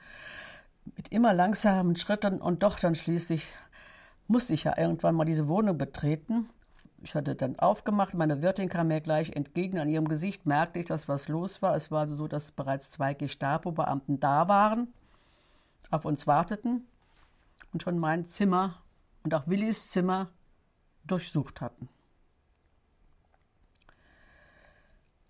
[0.97, 3.53] mit immer langsamen Schritten und doch dann schließlich
[4.27, 6.49] musste ich ja irgendwann mal diese Wohnung betreten.
[7.03, 9.79] Ich hatte dann aufgemacht, meine Wirtin kam mir gleich entgegen.
[9.79, 11.77] An ihrem Gesicht merkte ich, dass was los war.
[11.77, 14.93] Es war so, dass bereits zwei Gestapo-Beamten da waren,
[15.91, 16.87] auf uns warteten
[17.73, 18.83] und schon mein Zimmer
[19.23, 20.29] und auch Willis Zimmer
[21.05, 21.89] durchsucht hatten.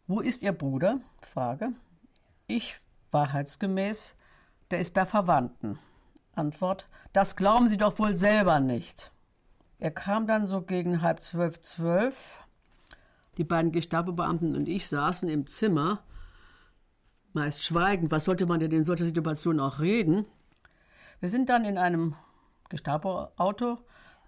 [0.07, 1.01] Wo ist Ihr Bruder?
[1.23, 1.73] Frage.
[2.47, 4.15] Ich, wahrheitsgemäß,
[4.71, 5.79] der ist bei Verwandten.
[6.35, 9.13] Antwort, das glauben Sie doch wohl selber nicht.
[9.79, 12.41] Er kam dann so gegen halb zwölf, zwölf.
[13.37, 16.01] Die beiden Gestapo-Beamten und ich saßen im Zimmer,
[17.33, 18.11] meist schweigend.
[18.11, 20.27] Was sollte man denn in solcher Situation auch reden?
[21.21, 22.17] Wir sind dann in einem
[22.69, 23.79] Gestapo-Auto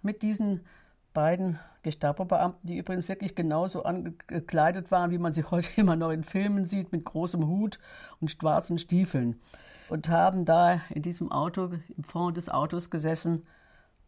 [0.03, 0.65] mit diesen
[1.13, 6.23] beiden Gestapo-Beamten, die übrigens wirklich genauso angekleidet waren, wie man sie heute immer noch in
[6.23, 7.81] Filmen sieht, mit großem Hut
[8.21, 9.41] und schwarzen Stiefeln.
[9.89, 13.45] Und haben da in diesem Auto, im Fond des Autos gesessen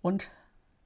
[0.00, 0.30] und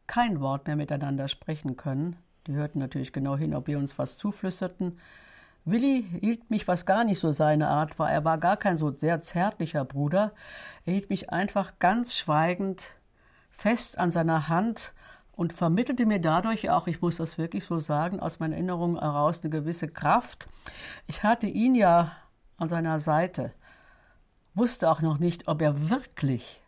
[0.07, 2.17] kein Wort mehr miteinander sprechen können.
[2.47, 4.99] Die hörten natürlich genau hin, ob wir uns was zuflüsterten.
[5.65, 8.93] Willi hielt mich, was gar nicht so seine Art war, er war gar kein so
[8.93, 10.33] sehr zärtlicher Bruder.
[10.85, 12.85] Er hielt mich einfach ganz schweigend
[13.51, 14.93] fest an seiner Hand
[15.33, 19.43] und vermittelte mir dadurch auch, ich muss das wirklich so sagen, aus meinen Erinnerungen heraus
[19.43, 20.49] eine gewisse Kraft.
[21.09, 22.13] Ich hatte ihn ja
[22.59, 23.53] an seiner Seite,
[24.55, 26.63] wusste auch noch nicht, ob er wirklich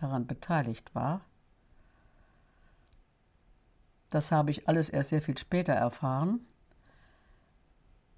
[0.00, 1.22] daran beteiligt war.
[4.10, 6.40] Das habe ich alles erst sehr viel später erfahren.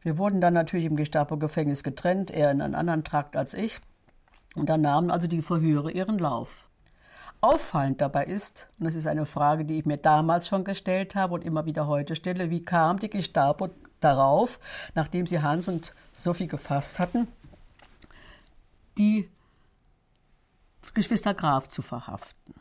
[0.03, 3.81] Wir wurden dann natürlich im Gestapo-Gefängnis getrennt, er in einen anderen Trakt als ich.
[4.57, 6.67] Und dann nahmen also die Verhöre ihren Lauf.
[7.43, 11.35] Auffallend dabei ist, und das ist eine Frage, die ich mir damals schon gestellt habe
[11.35, 13.71] und immer wieder heute stelle, wie kam die Gestapo
[14.01, 14.59] darauf,
[14.95, 17.29] nachdem sie Hans und Sophie gefasst hatten,
[18.99, 19.31] die
[20.93, 22.55] Geschwister Graf zu verhaften.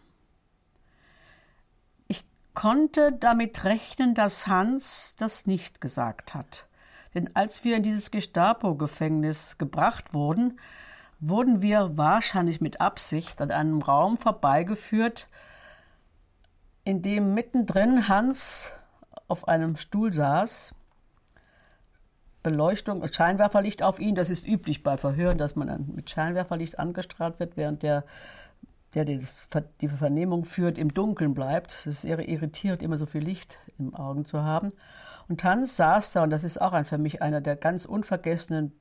[2.54, 6.68] Konnte damit rechnen, dass Hans das nicht gesagt hat.
[7.14, 10.60] Denn als wir in dieses Gestapo-Gefängnis gebracht wurden,
[11.20, 15.28] wurden wir wahrscheinlich mit Absicht an einem Raum vorbeigeführt,
[16.84, 18.72] in dem mittendrin Hans
[19.28, 20.74] auf einem Stuhl saß.
[22.42, 27.40] Beleuchtung, Scheinwerferlicht auf ihn, das ist üblich bei Verhören, dass man dann mit Scheinwerferlicht angestrahlt
[27.40, 28.06] wird, während der,
[28.96, 31.86] der die Vernehmung führt, im Dunkeln bleibt.
[31.86, 34.72] Es ist irritiert, immer so viel Licht im Augen zu haben.
[35.28, 38.74] Und Hans saß da, und das ist auch ein, für mich einer der ganz unvergessenen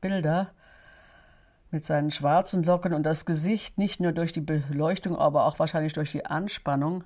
[0.00, 0.52] Bilder,
[1.70, 5.94] mit seinen schwarzen Locken und das Gesicht nicht nur durch die Beleuchtung, aber auch wahrscheinlich
[5.94, 7.04] durch die Anspannung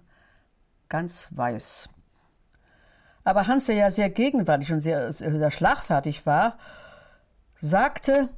[0.88, 1.88] ganz weiß.
[3.24, 6.58] Aber Hans, der ja sehr gegenwärtig und sehr, sehr schlagfertig war,
[7.60, 8.28] sagte,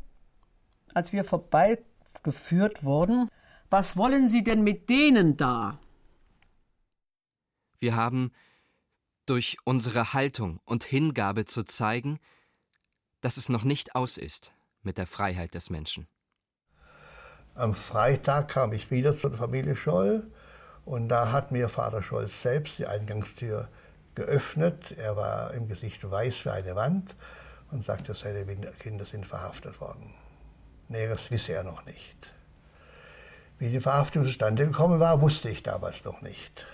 [0.94, 3.28] als wir vorbeigeführt wurden,
[3.72, 5.78] was wollen Sie denn mit denen da?
[7.80, 8.30] Wir haben
[9.24, 12.20] durch unsere Haltung und Hingabe zu zeigen,
[13.22, 14.52] dass es noch nicht aus ist
[14.82, 16.06] mit der Freiheit des Menschen.
[17.54, 20.30] Am Freitag kam ich wieder zur Familie Scholl
[20.84, 23.68] und da hat mir Vater Scholl selbst die Eingangstür
[24.14, 24.92] geöffnet.
[24.98, 27.16] Er war im Gesicht weiß wie eine Wand
[27.70, 28.44] und sagte, seine
[28.78, 30.12] Kinder sind verhaftet worden.
[30.88, 32.32] Näheres wisse er noch nicht.
[33.62, 36.66] Wie die Verhaftung zustande gekommen war, wusste ich damals noch nicht.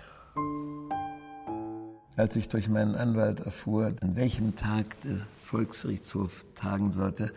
[2.17, 7.35] Als ich durch meinen Anwalt erfuhr, an welchem Tag der Volksgerichtshof tagen sollte,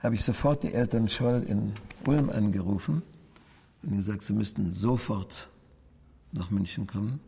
[0.00, 1.72] habe ich sofort die Eltern Scholl in
[2.04, 3.02] Ulm angerufen
[3.84, 5.48] und gesagt, sie müssten sofort
[6.32, 7.20] nach München kommen.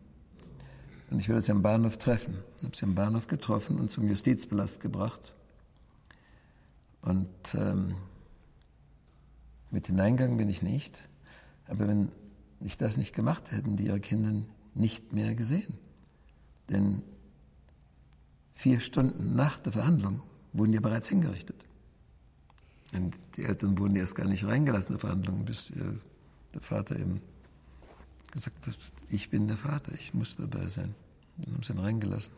[1.11, 2.39] Und ich würde sie am Bahnhof treffen.
[2.57, 5.31] Ich habe sie am Bahnhof getroffen und zum Justizbelast gebracht.
[7.01, 7.95] Und ähm,
[9.69, 11.01] mit hineingegangen bin ich nicht.
[11.71, 12.09] Aber wenn
[12.59, 14.33] ich das nicht gemacht hätten, die ihre Kinder
[14.75, 15.73] nicht mehr gesehen.
[16.69, 17.01] Denn
[18.55, 21.55] vier Stunden nach der Verhandlung wurden die bereits hingerichtet.
[22.93, 25.97] Und die Eltern wurden erst gar nicht reingelassen in der Verhandlung, bis ihr,
[26.53, 27.21] der Vater eben
[28.31, 28.77] gesagt hat,
[29.09, 30.93] ich bin der Vater, ich muss dabei sein.
[31.37, 32.33] Dann haben sie ihn reingelassen.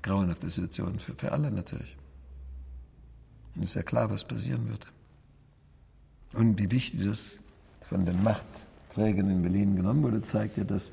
[0.00, 1.98] Grauenhafte Situation, für, für alle natürlich.
[3.54, 4.86] Und es ist ja klar, was passieren würde.
[6.32, 7.20] Und wie wichtig das
[7.88, 10.92] von den Machtträgern in Berlin genommen wurde, zeigt ja, dass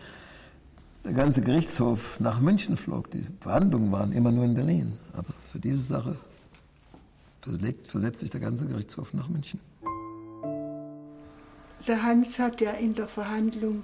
[1.03, 3.11] der ganze Gerichtshof nach München flog.
[3.11, 4.97] Die Verhandlungen waren immer nur in Berlin.
[5.13, 6.17] Aber für diese Sache
[7.87, 9.59] versetzt sich der ganze Gerichtshof nach München.
[11.87, 13.83] Der Hans hat ja in der Verhandlung,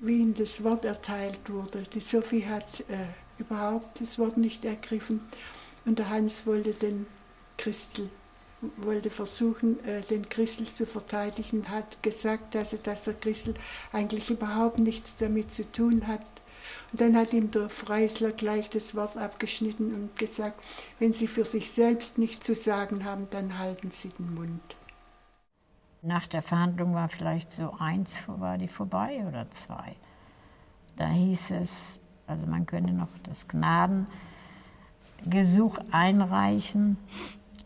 [0.00, 2.96] wie ihm das Wort erteilt wurde, die Sophie hat äh,
[3.38, 5.20] überhaupt das Wort nicht ergriffen
[5.84, 7.06] und der Hans wollte den
[7.58, 8.08] Christel
[8.76, 13.54] wollte versuchen, äh, den Christel zu verteidigen, hat gesagt, dass er, dass der Christel
[13.92, 16.22] eigentlich überhaupt nichts damit zu tun hat,
[16.92, 20.60] und dann hat ihm der Freisler gleich das Wort abgeschnitten und gesagt,
[20.98, 24.60] wenn Sie für sich selbst nichts zu sagen haben, dann halten Sie den Mund.
[26.00, 29.96] Nach der Verhandlung war vielleicht so eins, war die vorbei oder zwei.
[30.96, 36.96] Da hieß es, also man könne noch das Gnadengesuch einreichen,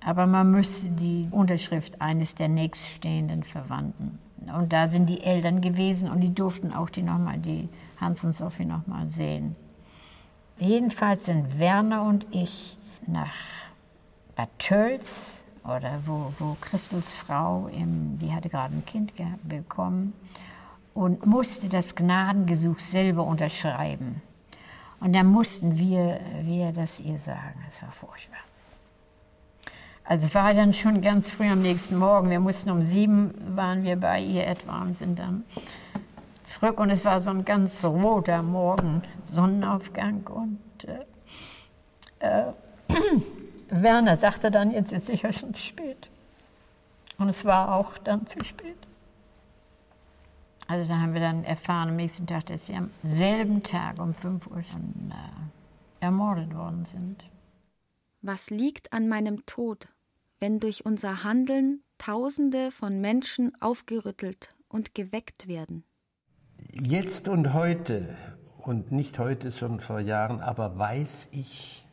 [0.05, 4.19] aber man müsste die Unterschrift eines der nächststehenden Verwandten.
[4.57, 7.69] Und da sind die Eltern gewesen und die durften auch die nochmal die
[8.01, 9.55] Hans und Sophie noch mal sehen.
[10.59, 12.77] Jedenfalls sind Werner und ich
[13.07, 13.35] nach
[14.35, 19.13] Bad Tölz oder wo, wo Christels Frau, im, die hatte gerade ein Kind
[19.45, 20.13] bekommen
[20.95, 24.21] und musste das Gnadengesuch selber unterschreiben.
[25.01, 27.61] Und dann mussten wir, wir das ihr sagen.
[27.69, 28.39] Das war furchtbar.
[30.05, 32.31] Also es war dann schon ganz früh am nächsten Morgen.
[32.31, 35.45] Wir mussten um sieben, waren wir bei ihr etwa und sind dann
[36.43, 36.79] zurück.
[36.81, 40.27] Und es war so ein ganz roter Morgen, Sonnenaufgang.
[40.27, 40.59] Und
[42.21, 42.53] äh, äh,
[43.71, 46.09] Werner sagte dann, jetzt ist sicher schon spät.
[47.19, 48.77] Und es war auch dann zu spät.
[50.67, 54.15] Also da haben wir dann erfahren am nächsten Tag, dass sie am selben Tag um
[54.15, 57.23] 5 Uhr schon äh, ermordet worden sind.
[58.23, 59.89] Was liegt an meinem Tod,
[60.43, 65.85] wenn durch unser Handeln Tausende von Menschen aufgerüttelt und geweckt werden?
[66.73, 68.17] Jetzt und heute,
[68.59, 71.87] und nicht heute, sondern vor Jahren, aber weiß ich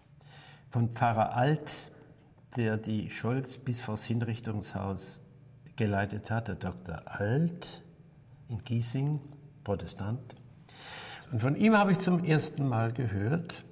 [0.71, 1.71] von Pfarrer Alt,
[2.57, 5.21] der die Scholz bis vors Hinrichtungshaus
[5.75, 7.03] geleitet hat, der Dr.
[7.05, 7.83] Alt
[8.47, 9.21] in Giesing,
[9.63, 10.35] Protestant.
[11.31, 13.63] Und von ihm habe ich zum ersten Mal gehört,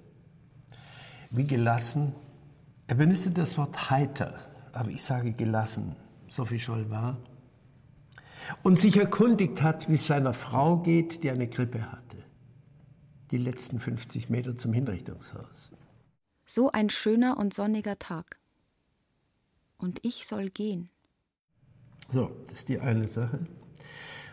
[1.32, 2.14] wie gelassen,
[2.86, 4.36] er benutzt das Wort heiter,
[4.74, 5.96] aber ich sage gelassen,
[6.28, 7.18] Sophie Scholl war,
[8.64, 12.18] und sich erkundigt hat, wie es seiner Frau geht, die eine Grippe hatte.
[13.32, 15.72] Die letzten 50 Meter zum Hinrichtungshaus.
[16.46, 18.38] So ein schöner und sonniger Tag.
[19.78, 20.90] Und ich soll gehen.
[22.12, 23.46] So, das ist die eine Sache.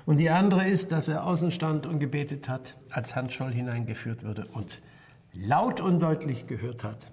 [0.07, 4.25] Und die andere ist, dass er außen stand und gebetet hat, als Hans Scholl hineingeführt
[4.25, 4.81] wurde und
[5.33, 7.11] laut und deutlich gehört hat.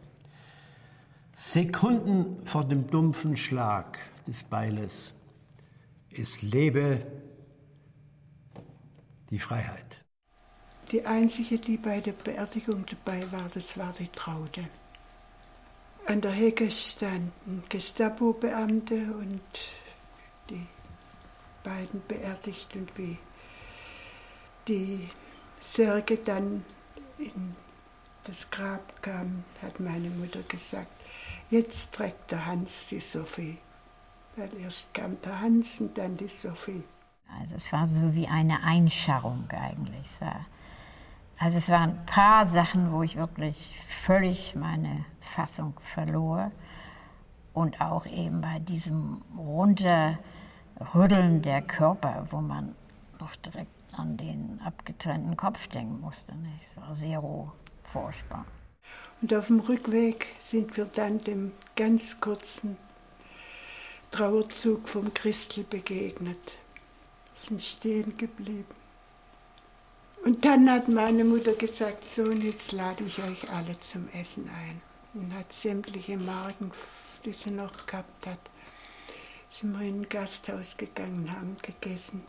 [1.33, 5.13] Sekunden vor dem dumpfen Schlag des Beiles.
[6.11, 7.05] Es lebe
[9.29, 9.97] die Freiheit.
[10.91, 14.67] Die einzige, die bei der Beerdigung dabei war, das war die Traute.
[16.05, 19.41] An der Hecke standen Gestapo-Beamte und
[20.49, 20.67] die
[21.63, 23.17] beiden beerdigt und wie
[24.67, 25.07] die
[25.59, 26.65] Särge dann
[27.17, 27.55] in
[28.23, 31.00] das Grab kam, hat meine Mutter gesagt,
[31.51, 33.57] jetzt trägt der Hans die Sophie.
[34.35, 36.83] Weil erst kam der Hans und dann die Sophie.
[37.39, 40.05] Also es war so wie eine Einscharrung eigentlich.
[40.05, 40.45] Es war,
[41.37, 46.51] also es waren ein paar Sachen, wo ich wirklich völlig meine Fassung verlor.
[47.53, 52.73] Und auch eben bei diesem Runterrütteln der Körper, wo man
[53.19, 56.33] noch direkt an den abgetrennten Kopf denken musste.
[56.65, 57.51] Es war sehr roh,
[57.83, 58.45] furchtbar.
[59.21, 62.75] Und auf dem Rückweg sind wir dann dem ganz kurzen
[64.09, 66.39] Trauerzug vom Christel begegnet.
[67.35, 68.65] Sind stehen geblieben.
[70.25, 74.81] Und dann hat meine Mutter gesagt, Sohn, jetzt lade ich euch alle zum Essen ein.
[75.13, 76.71] Und hat sämtliche Marken,
[77.23, 78.39] die sie noch gehabt hat,
[79.49, 82.23] sind wir in ein Gasthaus gegangen, haben gegessen.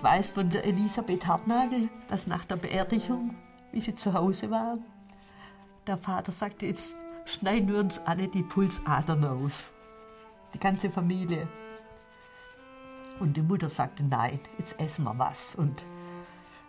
[0.00, 3.36] Ich weiß von der Elisabeth Hartnagel, dass nach der Beerdigung,
[3.70, 4.78] wie sie zu Hause war,
[5.86, 6.94] der Vater sagte, jetzt
[7.26, 9.64] schneiden wir uns alle die Pulsadern aus.
[10.54, 11.46] Die ganze Familie.
[13.18, 15.54] Und die Mutter sagte, nein, jetzt essen wir was.
[15.54, 15.82] Und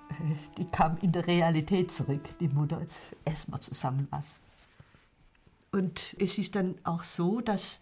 [0.09, 4.41] äh, die kam in der Realität zurück, die Mutter, jetzt essen wir zusammen was.
[5.71, 7.79] Und es ist dann auch so, dass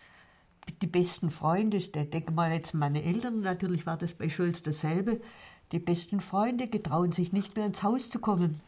[0.78, 5.22] die besten Freunde, ich denke mal jetzt meine Eltern, natürlich war das bei Schulz dasselbe,
[5.72, 8.62] die besten Freunde getrauen sich nicht mehr ins Haus zu kommen.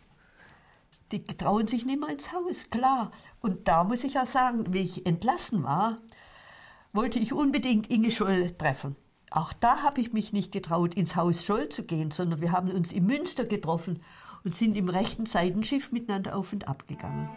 [1.12, 3.12] Die getrauen sich nicht mehr ins Haus, klar.
[3.42, 5.98] Und da muss ich ja sagen, wie ich entlassen war,
[6.94, 8.96] wollte ich unbedingt Inge Scholl treffen.
[9.32, 12.70] Auch da habe ich mich nicht getraut, ins Haus Scholl zu gehen, sondern wir haben
[12.70, 14.02] uns in Münster getroffen
[14.44, 17.30] und sind im rechten Seitenschiff miteinander auf und ab gegangen.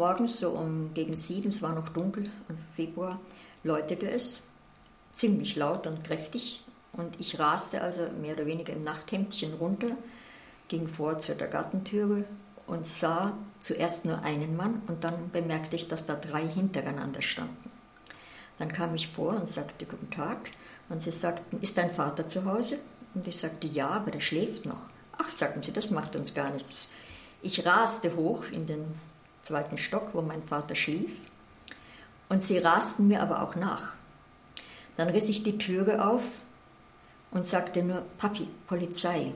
[0.00, 3.20] Morgens so um gegen sieben, es war noch dunkel, im Februar,
[3.62, 4.40] läutete es,
[5.12, 6.64] ziemlich laut und kräftig.
[6.94, 9.90] Und ich raste also mehr oder weniger im Nachthemdchen runter,
[10.68, 12.24] ging vor zu der Gartentüre
[12.66, 17.70] und sah zuerst nur einen Mann und dann bemerkte ich, dass da drei hintereinander standen.
[18.58, 20.50] Dann kam ich vor und sagte Guten Tag
[20.88, 22.78] und sie sagten, ist dein Vater zu Hause?
[23.14, 24.80] Und ich sagte, ja, aber der schläft noch.
[25.18, 26.88] Ach, sagten sie, das macht uns gar nichts.
[27.42, 28.84] Ich raste hoch in den
[29.50, 31.30] zweiten Stock, wo mein Vater schlief.
[32.28, 33.94] Und sie rasten mir aber auch nach.
[34.96, 36.22] Dann riss ich die Türe auf
[37.32, 39.32] und sagte nur, Papi, Polizei.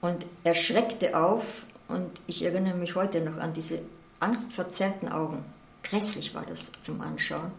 [0.00, 3.82] Und er schreckte auf und ich erinnere mich heute noch an diese
[4.20, 5.44] angstverzerrten Augen.
[5.82, 7.50] Grässlich war das zum Anschauen.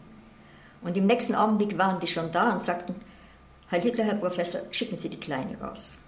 [0.81, 2.95] Und im nächsten Augenblick waren die schon da und sagten,
[3.67, 5.99] Herr Hitler, Herr Professor, schicken Sie die Kleine raus.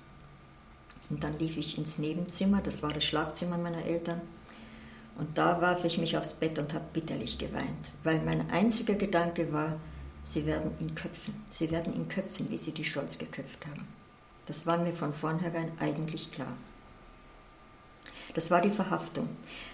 [1.09, 4.21] Und dann lief ich ins Nebenzimmer, das war das Schlafzimmer meiner Eltern.
[5.17, 9.53] Und da warf ich mich aufs Bett und habe bitterlich geweint, weil mein einziger Gedanke
[9.53, 9.79] war,
[10.25, 13.87] sie werden ihn köpfen, sie werden ihn köpfen, wie sie die Scholz geköpft haben.
[14.45, 16.51] Das war mir von vornherein eigentlich klar.
[18.33, 19.29] Das war die Verhaftung.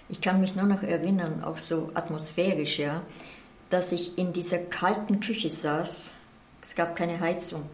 [0.08, 3.02] Ich kann mich nur noch erinnern, auch so atmosphärisch, ja,
[3.72, 6.14] dass ich in dieser kalten Küche saß.
[6.62, 7.68] Es gab keine Heizung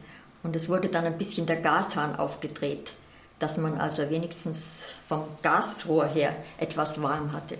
[0.43, 2.93] und es wurde dann ein bisschen der Gashahn aufgedreht,
[3.39, 7.57] dass man also wenigstens vom Gasrohr her etwas warm hatte.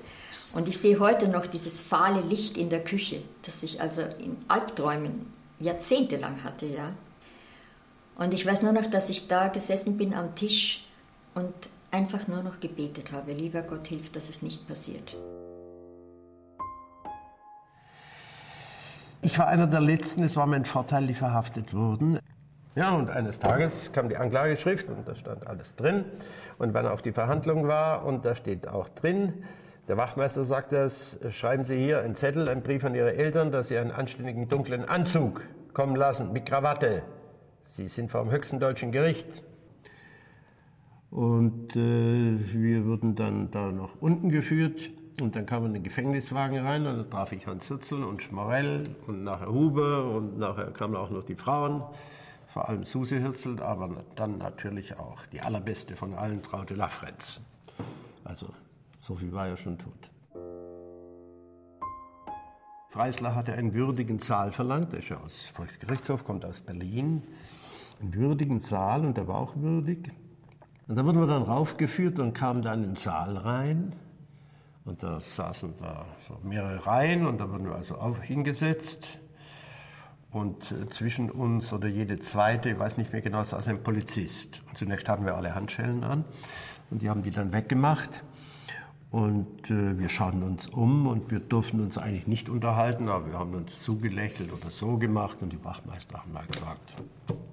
[0.54, 4.38] Und ich sehe heute noch dieses fahle Licht in der Küche, das ich also in
[4.48, 6.94] Albträumen jahrzehntelang hatte, ja.
[8.18, 10.86] Und ich weiß nur noch, dass ich da gesessen bin am Tisch
[11.36, 11.54] und
[11.92, 15.16] einfach nur noch gebetet habe, lieber Gott, hilf, dass es nicht passiert.
[19.22, 22.20] Ich war einer der Letzten, es war mein Vorteil, die verhaftet wurden.
[22.78, 26.06] Ja, und eines Tages kam die Anklageschrift und da stand alles drin.
[26.60, 29.34] Und wann auch die Verhandlung war, und da steht auch drin,
[29.88, 33.70] der Wachmeister sagt das, schreiben Sie hier einen Zettel, einen Brief an Ihre Eltern, dass
[33.70, 35.42] Sie einen anständigen dunklen Anzug
[35.74, 37.02] kommen lassen, mit Krawatte.
[37.70, 39.42] Sie sind vor dem höchsten deutschen Gericht.
[41.10, 46.60] Und äh, wir wurden dann da nach unten geführt und dann kam in den Gefängniswagen
[46.60, 50.96] rein und da traf ich Hans Hützel und Schmorell und nachher Huber und nachher kamen
[50.96, 51.82] auch noch die Frauen,
[52.58, 57.40] vor allem Suse Hützel, aber dann natürlich auch die allerbeste von allen, Traute Lafrenz.
[58.24, 58.48] Also
[59.00, 60.10] so viel war ja schon tot.
[62.90, 67.22] Freisler hatte einen würdigen Saal verlangt, der ist ja aus Volksgerichtshof, kommt aus Berlin.
[68.02, 70.12] Einen würdigen Saal und der war auch würdig.
[70.88, 73.96] Und da wurden wir dann raufgeführt und kamen dann in den Saal rein.
[74.84, 79.20] Und da saßen da so mehrere Reihen und da wurden wir also auch hingesetzt.
[80.32, 84.62] Und äh, zwischen uns oder jede zweite, ich weiß nicht mehr genau, saß ein Polizist.
[84.68, 86.26] Und zunächst hatten wir alle Handschellen an
[86.90, 88.24] und die haben die dann weggemacht.
[89.10, 93.40] Und äh, wir schauten uns um und wir durften uns eigentlich nicht unterhalten, aber wir
[93.40, 96.96] haben uns zugelächelt oder so gemacht und die Wachmeister haben mal gesagt,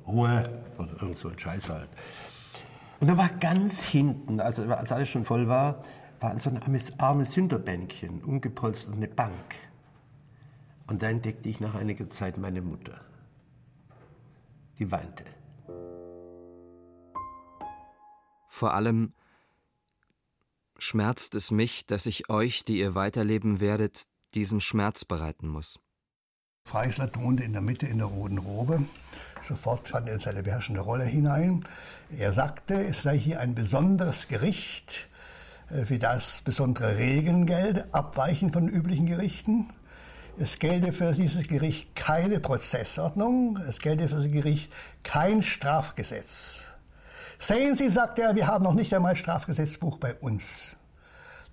[0.07, 0.43] Ruhe
[0.79, 1.89] oder irgend so ein Scheiß halt.
[2.99, 5.83] Und da war ganz hinten, also als alles schon voll war,
[6.21, 9.55] war so ein armes, armes Hinterbänkchen, umgepolstert eine Bank.
[10.87, 13.01] Und da entdeckte ich nach einiger Zeit meine Mutter.
[14.79, 15.25] Die weinte.
[18.49, 19.13] Vor allem
[20.79, 24.05] schmerzt es mich, dass ich euch, die ihr weiterleben werdet,
[24.35, 25.79] diesen Schmerz bereiten muss.
[26.67, 28.85] Freisler thronte in der Mitte in der roten Robe.
[29.47, 31.65] Sofort fand er in seine beherrschende Rolle hinein.
[32.17, 35.09] Er sagte, es sei hier ein besonderes Gericht,
[35.69, 39.71] äh, für das besondere Regeln gelte, abweichend von üblichen Gerichten.
[40.37, 44.73] Es gelte für dieses Gericht keine Prozessordnung, es gelte für dieses Gericht
[45.05, 46.63] kein Strafgesetz.
[47.39, 50.77] Sehen Sie, sagt er, wir haben noch nicht einmal Strafgesetzbuch bei uns.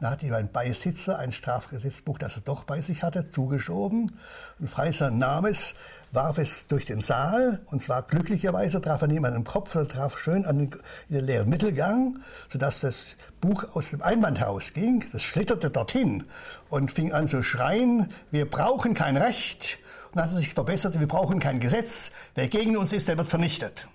[0.02, 4.12] Da hat ihm ein Beisitzer ein Strafgesetzbuch, das er doch bei sich hatte, zugeschoben.
[4.58, 5.76] Und Freiser nahm es,
[6.12, 7.62] warf es durch den Saal.
[7.68, 10.72] Und zwar glücklicherweise traf er niemanden im Kopf, sondern traf schön an den,
[11.08, 12.18] in den leeren Mittelgang,
[12.50, 15.06] sodass das Buch aus dem Einwandhaus ging.
[15.12, 16.24] Das schlitterte dorthin
[16.72, 19.78] und fing an zu schreien, wir brauchen kein Recht.
[20.10, 22.12] Und dann hat er sich verbessert, wir brauchen kein Gesetz.
[22.34, 23.88] Wer gegen uns ist, der wird vernichtet.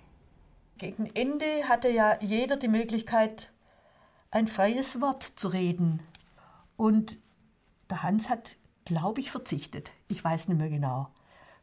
[0.77, 3.49] Gegen Ende hatte ja jeder die Möglichkeit,
[4.31, 6.01] ein freies Wort zu reden.
[6.75, 7.17] Und
[7.89, 8.55] der Hans hat,
[8.85, 9.91] glaube ich, verzichtet.
[10.07, 11.09] Ich weiß nicht mehr genau.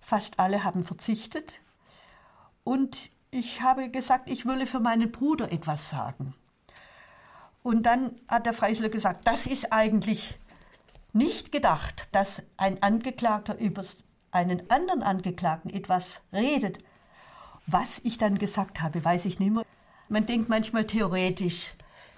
[0.01, 1.53] Fast alle haben verzichtet.
[2.62, 6.35] Und ich habe gesagt, ich würde für meinen Bruder etwas sagen.
[7.62, 10.39] Und dann hat der Freisler gesagt, das ist eigentlich
[11.12, 13.85] nicht gedacht, dass ein Angeklagter über
[14.31, 16.79] einen anderen Angeklagten etwas redet.
[17.67, 19.65] Was ich dann gesagt habe, weiß ich nicht mehr.
[20.09, 21.75] Man denkt manchmal theoretisch,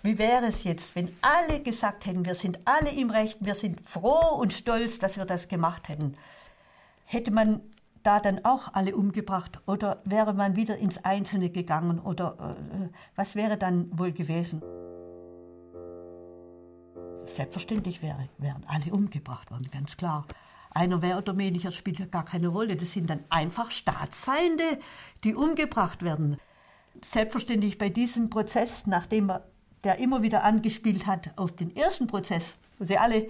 [0.06, 3.80] wie wäre es jetzt, wenn alle gesagt hätten, wir sind alle im Recht, wir sind
[3.86, 6.16] froh und stolz, dass wir das gemacht hätten?
[7.04, 7.60] Hätte man
[8.04, 13.34] da dann auch alle umgebracht oder wäre man wieder ins Einzelne gegangen oder äh, was
[13.34, 14.62] wäre dann wohl gewesen?
[17.24, 20.24] Selbstverständlich wäre, wären alle umgebracht worden, ganz klar.
[20.70, 22.76] Einer mehr oder weniger spielt ja gar keine Rolle.
[22.76, 24.78] Das sind dann einfach Staatsfeinde,
[25.24, 26.36] die umgebracht werden.
[27.02, 29.48] Selbstverständlich bei diesem Prozess, nachdem er
[29.86, 33.28] der immer wieder angespielt hat auf den ersten Prozess, wo sie alle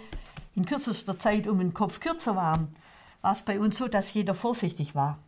[0.55, 2.75] in kürzester Zeit um den Kopf kürzer waren,
[3.21, 5.19] war es bei uns so, dass jeder vorsichtig war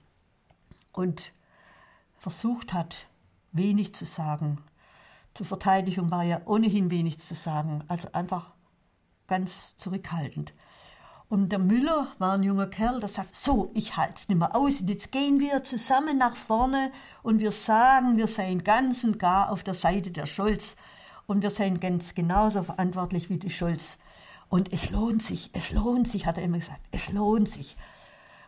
[0.92, 1.32] und
[2.16, 3.04] versucht hat,
[3.52, 4.56] wenig zu sagen.
[5.34, 7.84] Zur Verteidigung war ja ohnehin wenig zu sagen.
[7.88, 8.52] Also einfach
[9.26, 10.54] ganz zurückhaltend.
[11.28, 14.56] Und der Müller war ein junger Kerl, der sagt, so, ich halte es nicht mehr
[14.56, 14.80] aus.
[14.80, 16.90] Und jetzt gehen wir zusammen nach vorne
[17.22, 20.74] und wir sagen, wir seien ganz und gar auf der Seite der Scholz.
[21.28, 23.98] Und wir seien ganz genauso verantwortlich wie die Scholz.
[24.48, 27.76] Und es lohnt sich, es lohnt sich, hat er immer gesagt, es lohnt sich.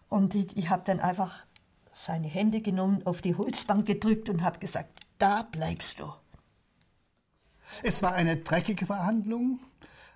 [0.08, 1.44] Und ich, ich habe dann einfach
[1.92, 6.10] seine Hände genommen, auf die Holzbank gedrückt und habe gesagt, da bleibst du.
[7.82, 9.60] Es war eine dreckige Verhandlung.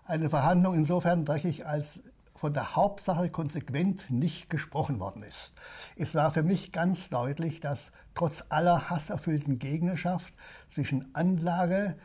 [0.07, 2.01] Eine Verhandlung insofern dreckig, als
[2.35, 5.53] von der Hauptsache konsequent nicht gesprochen worden ist.
[5.97, 10.33] Es war für mich ganz deutlich, dass trotz aller hasserfüllten Gegnerschaft
[10.71, 11.99] zwischen Anlage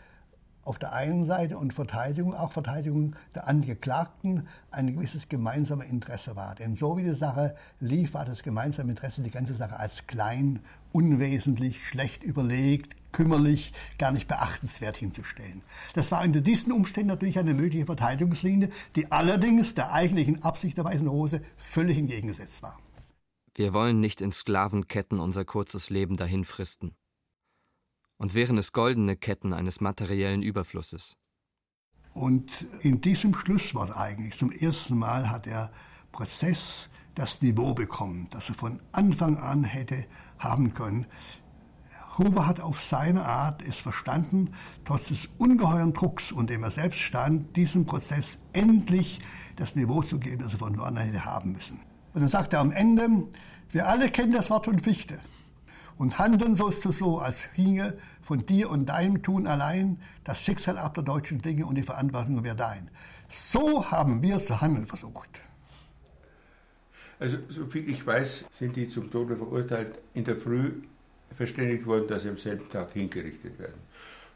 [0.63, 6.55] auf der einen Seite und Verteidigung, auch Verteidigung der Angeklagten, ein gewisses gemeinsames Interesse war.
[6.55, 10.59] Denn so wie die Sache lief, war das gemeinsame Interesse, die ganze Sache als klein,
[10.91, 15.61] unwesentlich, schlecht überlegt, kümmerlich, gar nicht beachtenswert hinzustellen.
[15.95, 20.85] Das war unter diesen Umständen natürlich eine mögliche Verteidigungslinie, die allerdings der eigentlichen Absicht der
[20.85, 22.77] Weißen Rose völlig entgegengesetzt war.
[23.55, 26.95] Wir wollen nicht in Sklavenketten unser kurzes Leben dahinfristen
[28.19, 31.17] und wären es goldene Ketten eines materiellen Überflusses.
[32.13, 32.51] Und
[32.81, 35.71] in diesem Schlusswort eigentlich zum ersten Mal hat der
[36.11, 40.05] Prozess das Niveau bekommen, das er von Anfang an hätte
[40.37, 41.07] haben können.
[42.17, 44.51] Huber hat auf seine Art es verstanden,
[44.83, 49.19] trotz des ungeheuren Drucks, unter dem er selbst stand, diesem Prozess endlich
[49.55, 51.79] das Niveau zu geben, das er von vornherein hätte haben müssen.
[52.13, 53.27] Und dann sagt er am Ende,
[53.71, 55.19] wir alle kennen das Wort von Fichte
[55.99, 60.77] und handeln sollst du so, als hinge von dir und deinem Tun allein das Schicksal
[60.77, 62.89] ab der deutschen Dinge und die Verantwortung wäre dein.
[63.29, 65.29] So haben wir zu handeln versucht.
[67.19, 70.71] Also, soviel ich weiß, sind die zum Tode verurteilt in der Früh
[71.35, 73.81] verständigt worden, dass sie am selben Tag hingerichtet werden.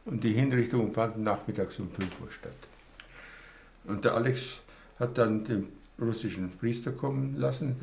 [0.03, 2.51] Und die Hinrichtungen fanden nachmittags um 5 Uhr statt.
[3.85, 4.59] Und der Alex
[4.99, 7.77] hat dann den russischen Priester kommen lassen.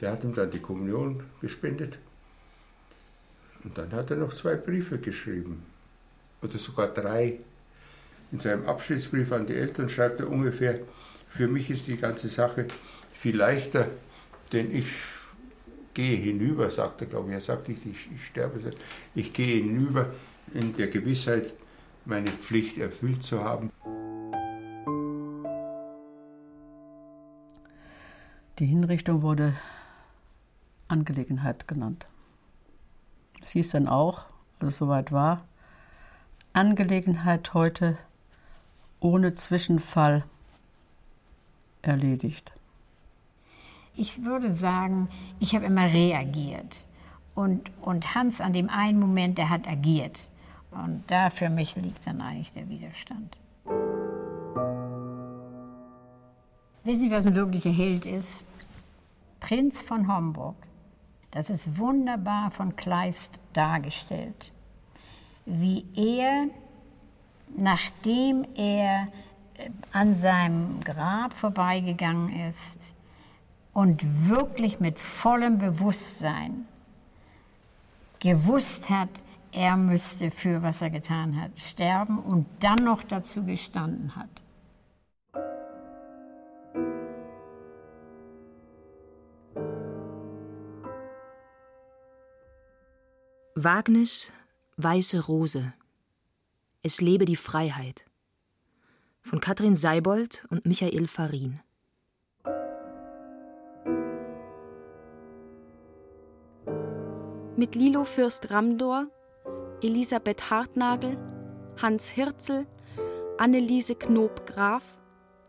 [0.00, 1.98] Der hat ihm dann die Kommunion gespendet
[3.64, 5.62] und dann hat er noch zwei Briefe geschrieben.
[6.42, 7.38] Oder sogar drei.
[8.32, 10.80] In seinem Abschiedsbrief an die Eltern schreibt er ungefähr,
[11.28, 12.66] für mich ist die ganze Sache
[13.12, 13.88] viel leichter,
[14.52, 14.86] denn ich
[15.94, 17.34] gehe hinüber, sagt er, glaube ich.
[17.34, 18.58] Er sagt nicht, ich, ich sterbe,
[19.14, 20.12] ich gehe hinüber
[20.54, 21.54] in der Gewissheit,
[22.04, 23.70] meine Pflicht erfüllt zu haben.
[28.58, 29.54] Die Hinrichtung wurde
[30.88, 32.06] Angelegenheit genannt.
[33.40, 34.22] Es hieß dann auch,
[34.60, 35.42] als es soweit war,
[36.52, 37.98] Angelegenheit heute
[39.00, 40.24] ohne Zwischenfall
[41.82, 42.52] erledigt.
[43.96, 45.08] Ich würde sagen,
[45.40, 46.86] ich habe immer reagiert.
[47.34, 50.30] Und, und Hans an dem einen Moment, der hat agiert.
[50.70, 53.36] Und da für mich liegt dann eigentlich der Widerstand.
[56.84, 58.44] Wissen Sie, was ein wirklicher Held ist?
[59.40, 60.56] Prinz von Homburg.
[61.30, 64.52] Das ist wunderbar von Kleist dargestellt,
[65.46, 66.48] wie er,
[67.56, 69.08] nachdem er
[69.54, 72.94] äh, an seinem Grab vorbeigegangen ist
[73.72, 76.66] und wirklich mit vollem Bewusstsein
[78.18, 79.08] gewusst hat,
[79.52, 84.28] er müsste für was er getan hat sterben und dann noch dazu gestanden hat.
[93.62, 94.32] Wagnis
[94.78, 95.74] Weiße Rose.
[96.82, 98.06] Es lebe die Freiheit.
[99.20, 101.60] Von Katrin Seibold und Michael Farin.
[107.56, 109.08] Mit Lilo Fürst Ramdor,
[109.82, 111.18] Elisabeth Hartnagel,
[111.82, 112.66] Hans Hirzel,
[113.36, 114.84] Anneliese Knob-Graf,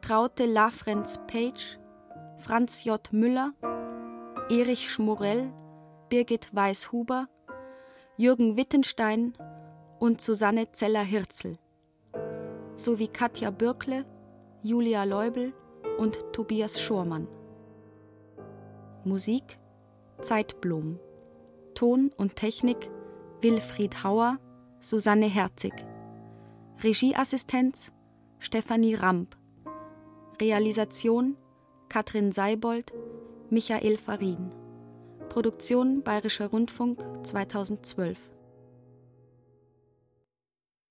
[0.02, 1.80] Traute Lafrenz Page,
[2.40, 3.14] Franz J.
[3.14, 3.54] Müller,
[4.50, 5.54] Erich Schmorell,
[6.10, 7.30] Birgit Weiß-Huber,
[8.18, 9.34] Jürgen Wittenstein
[10.00, 11.58] und Susanne Zeller-Hirzel
[12.76, 14.06] sowie Katja Bürkle,
[14.62, 15.54] Julia Leubel
[15.98, 17.28] und Tobias Schormann.
[19.04, 19.58] Musik
[20.22, 21.00] Zeitblom.
[21.74, 22.90] Ton und Technik
[23.42, 24.40] Wilfried Hauer,
[24.80, 25.74] Susanne Herzig.
[26.84, 27.92] Regieassistenz
[28.40, 29.38] Stefanie Ramp.
[30.40, 31.38] Realisation
[31.90, 32.92] Katrin Seibold,
[33.50, 34.61] Michael Farin.
[35.32, 38.18] Produktion Bayerischer Rundfunk 2012.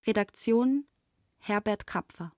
[0.06, 0.86] Redaktion
[1.40, 2.32] Herbert Kapfer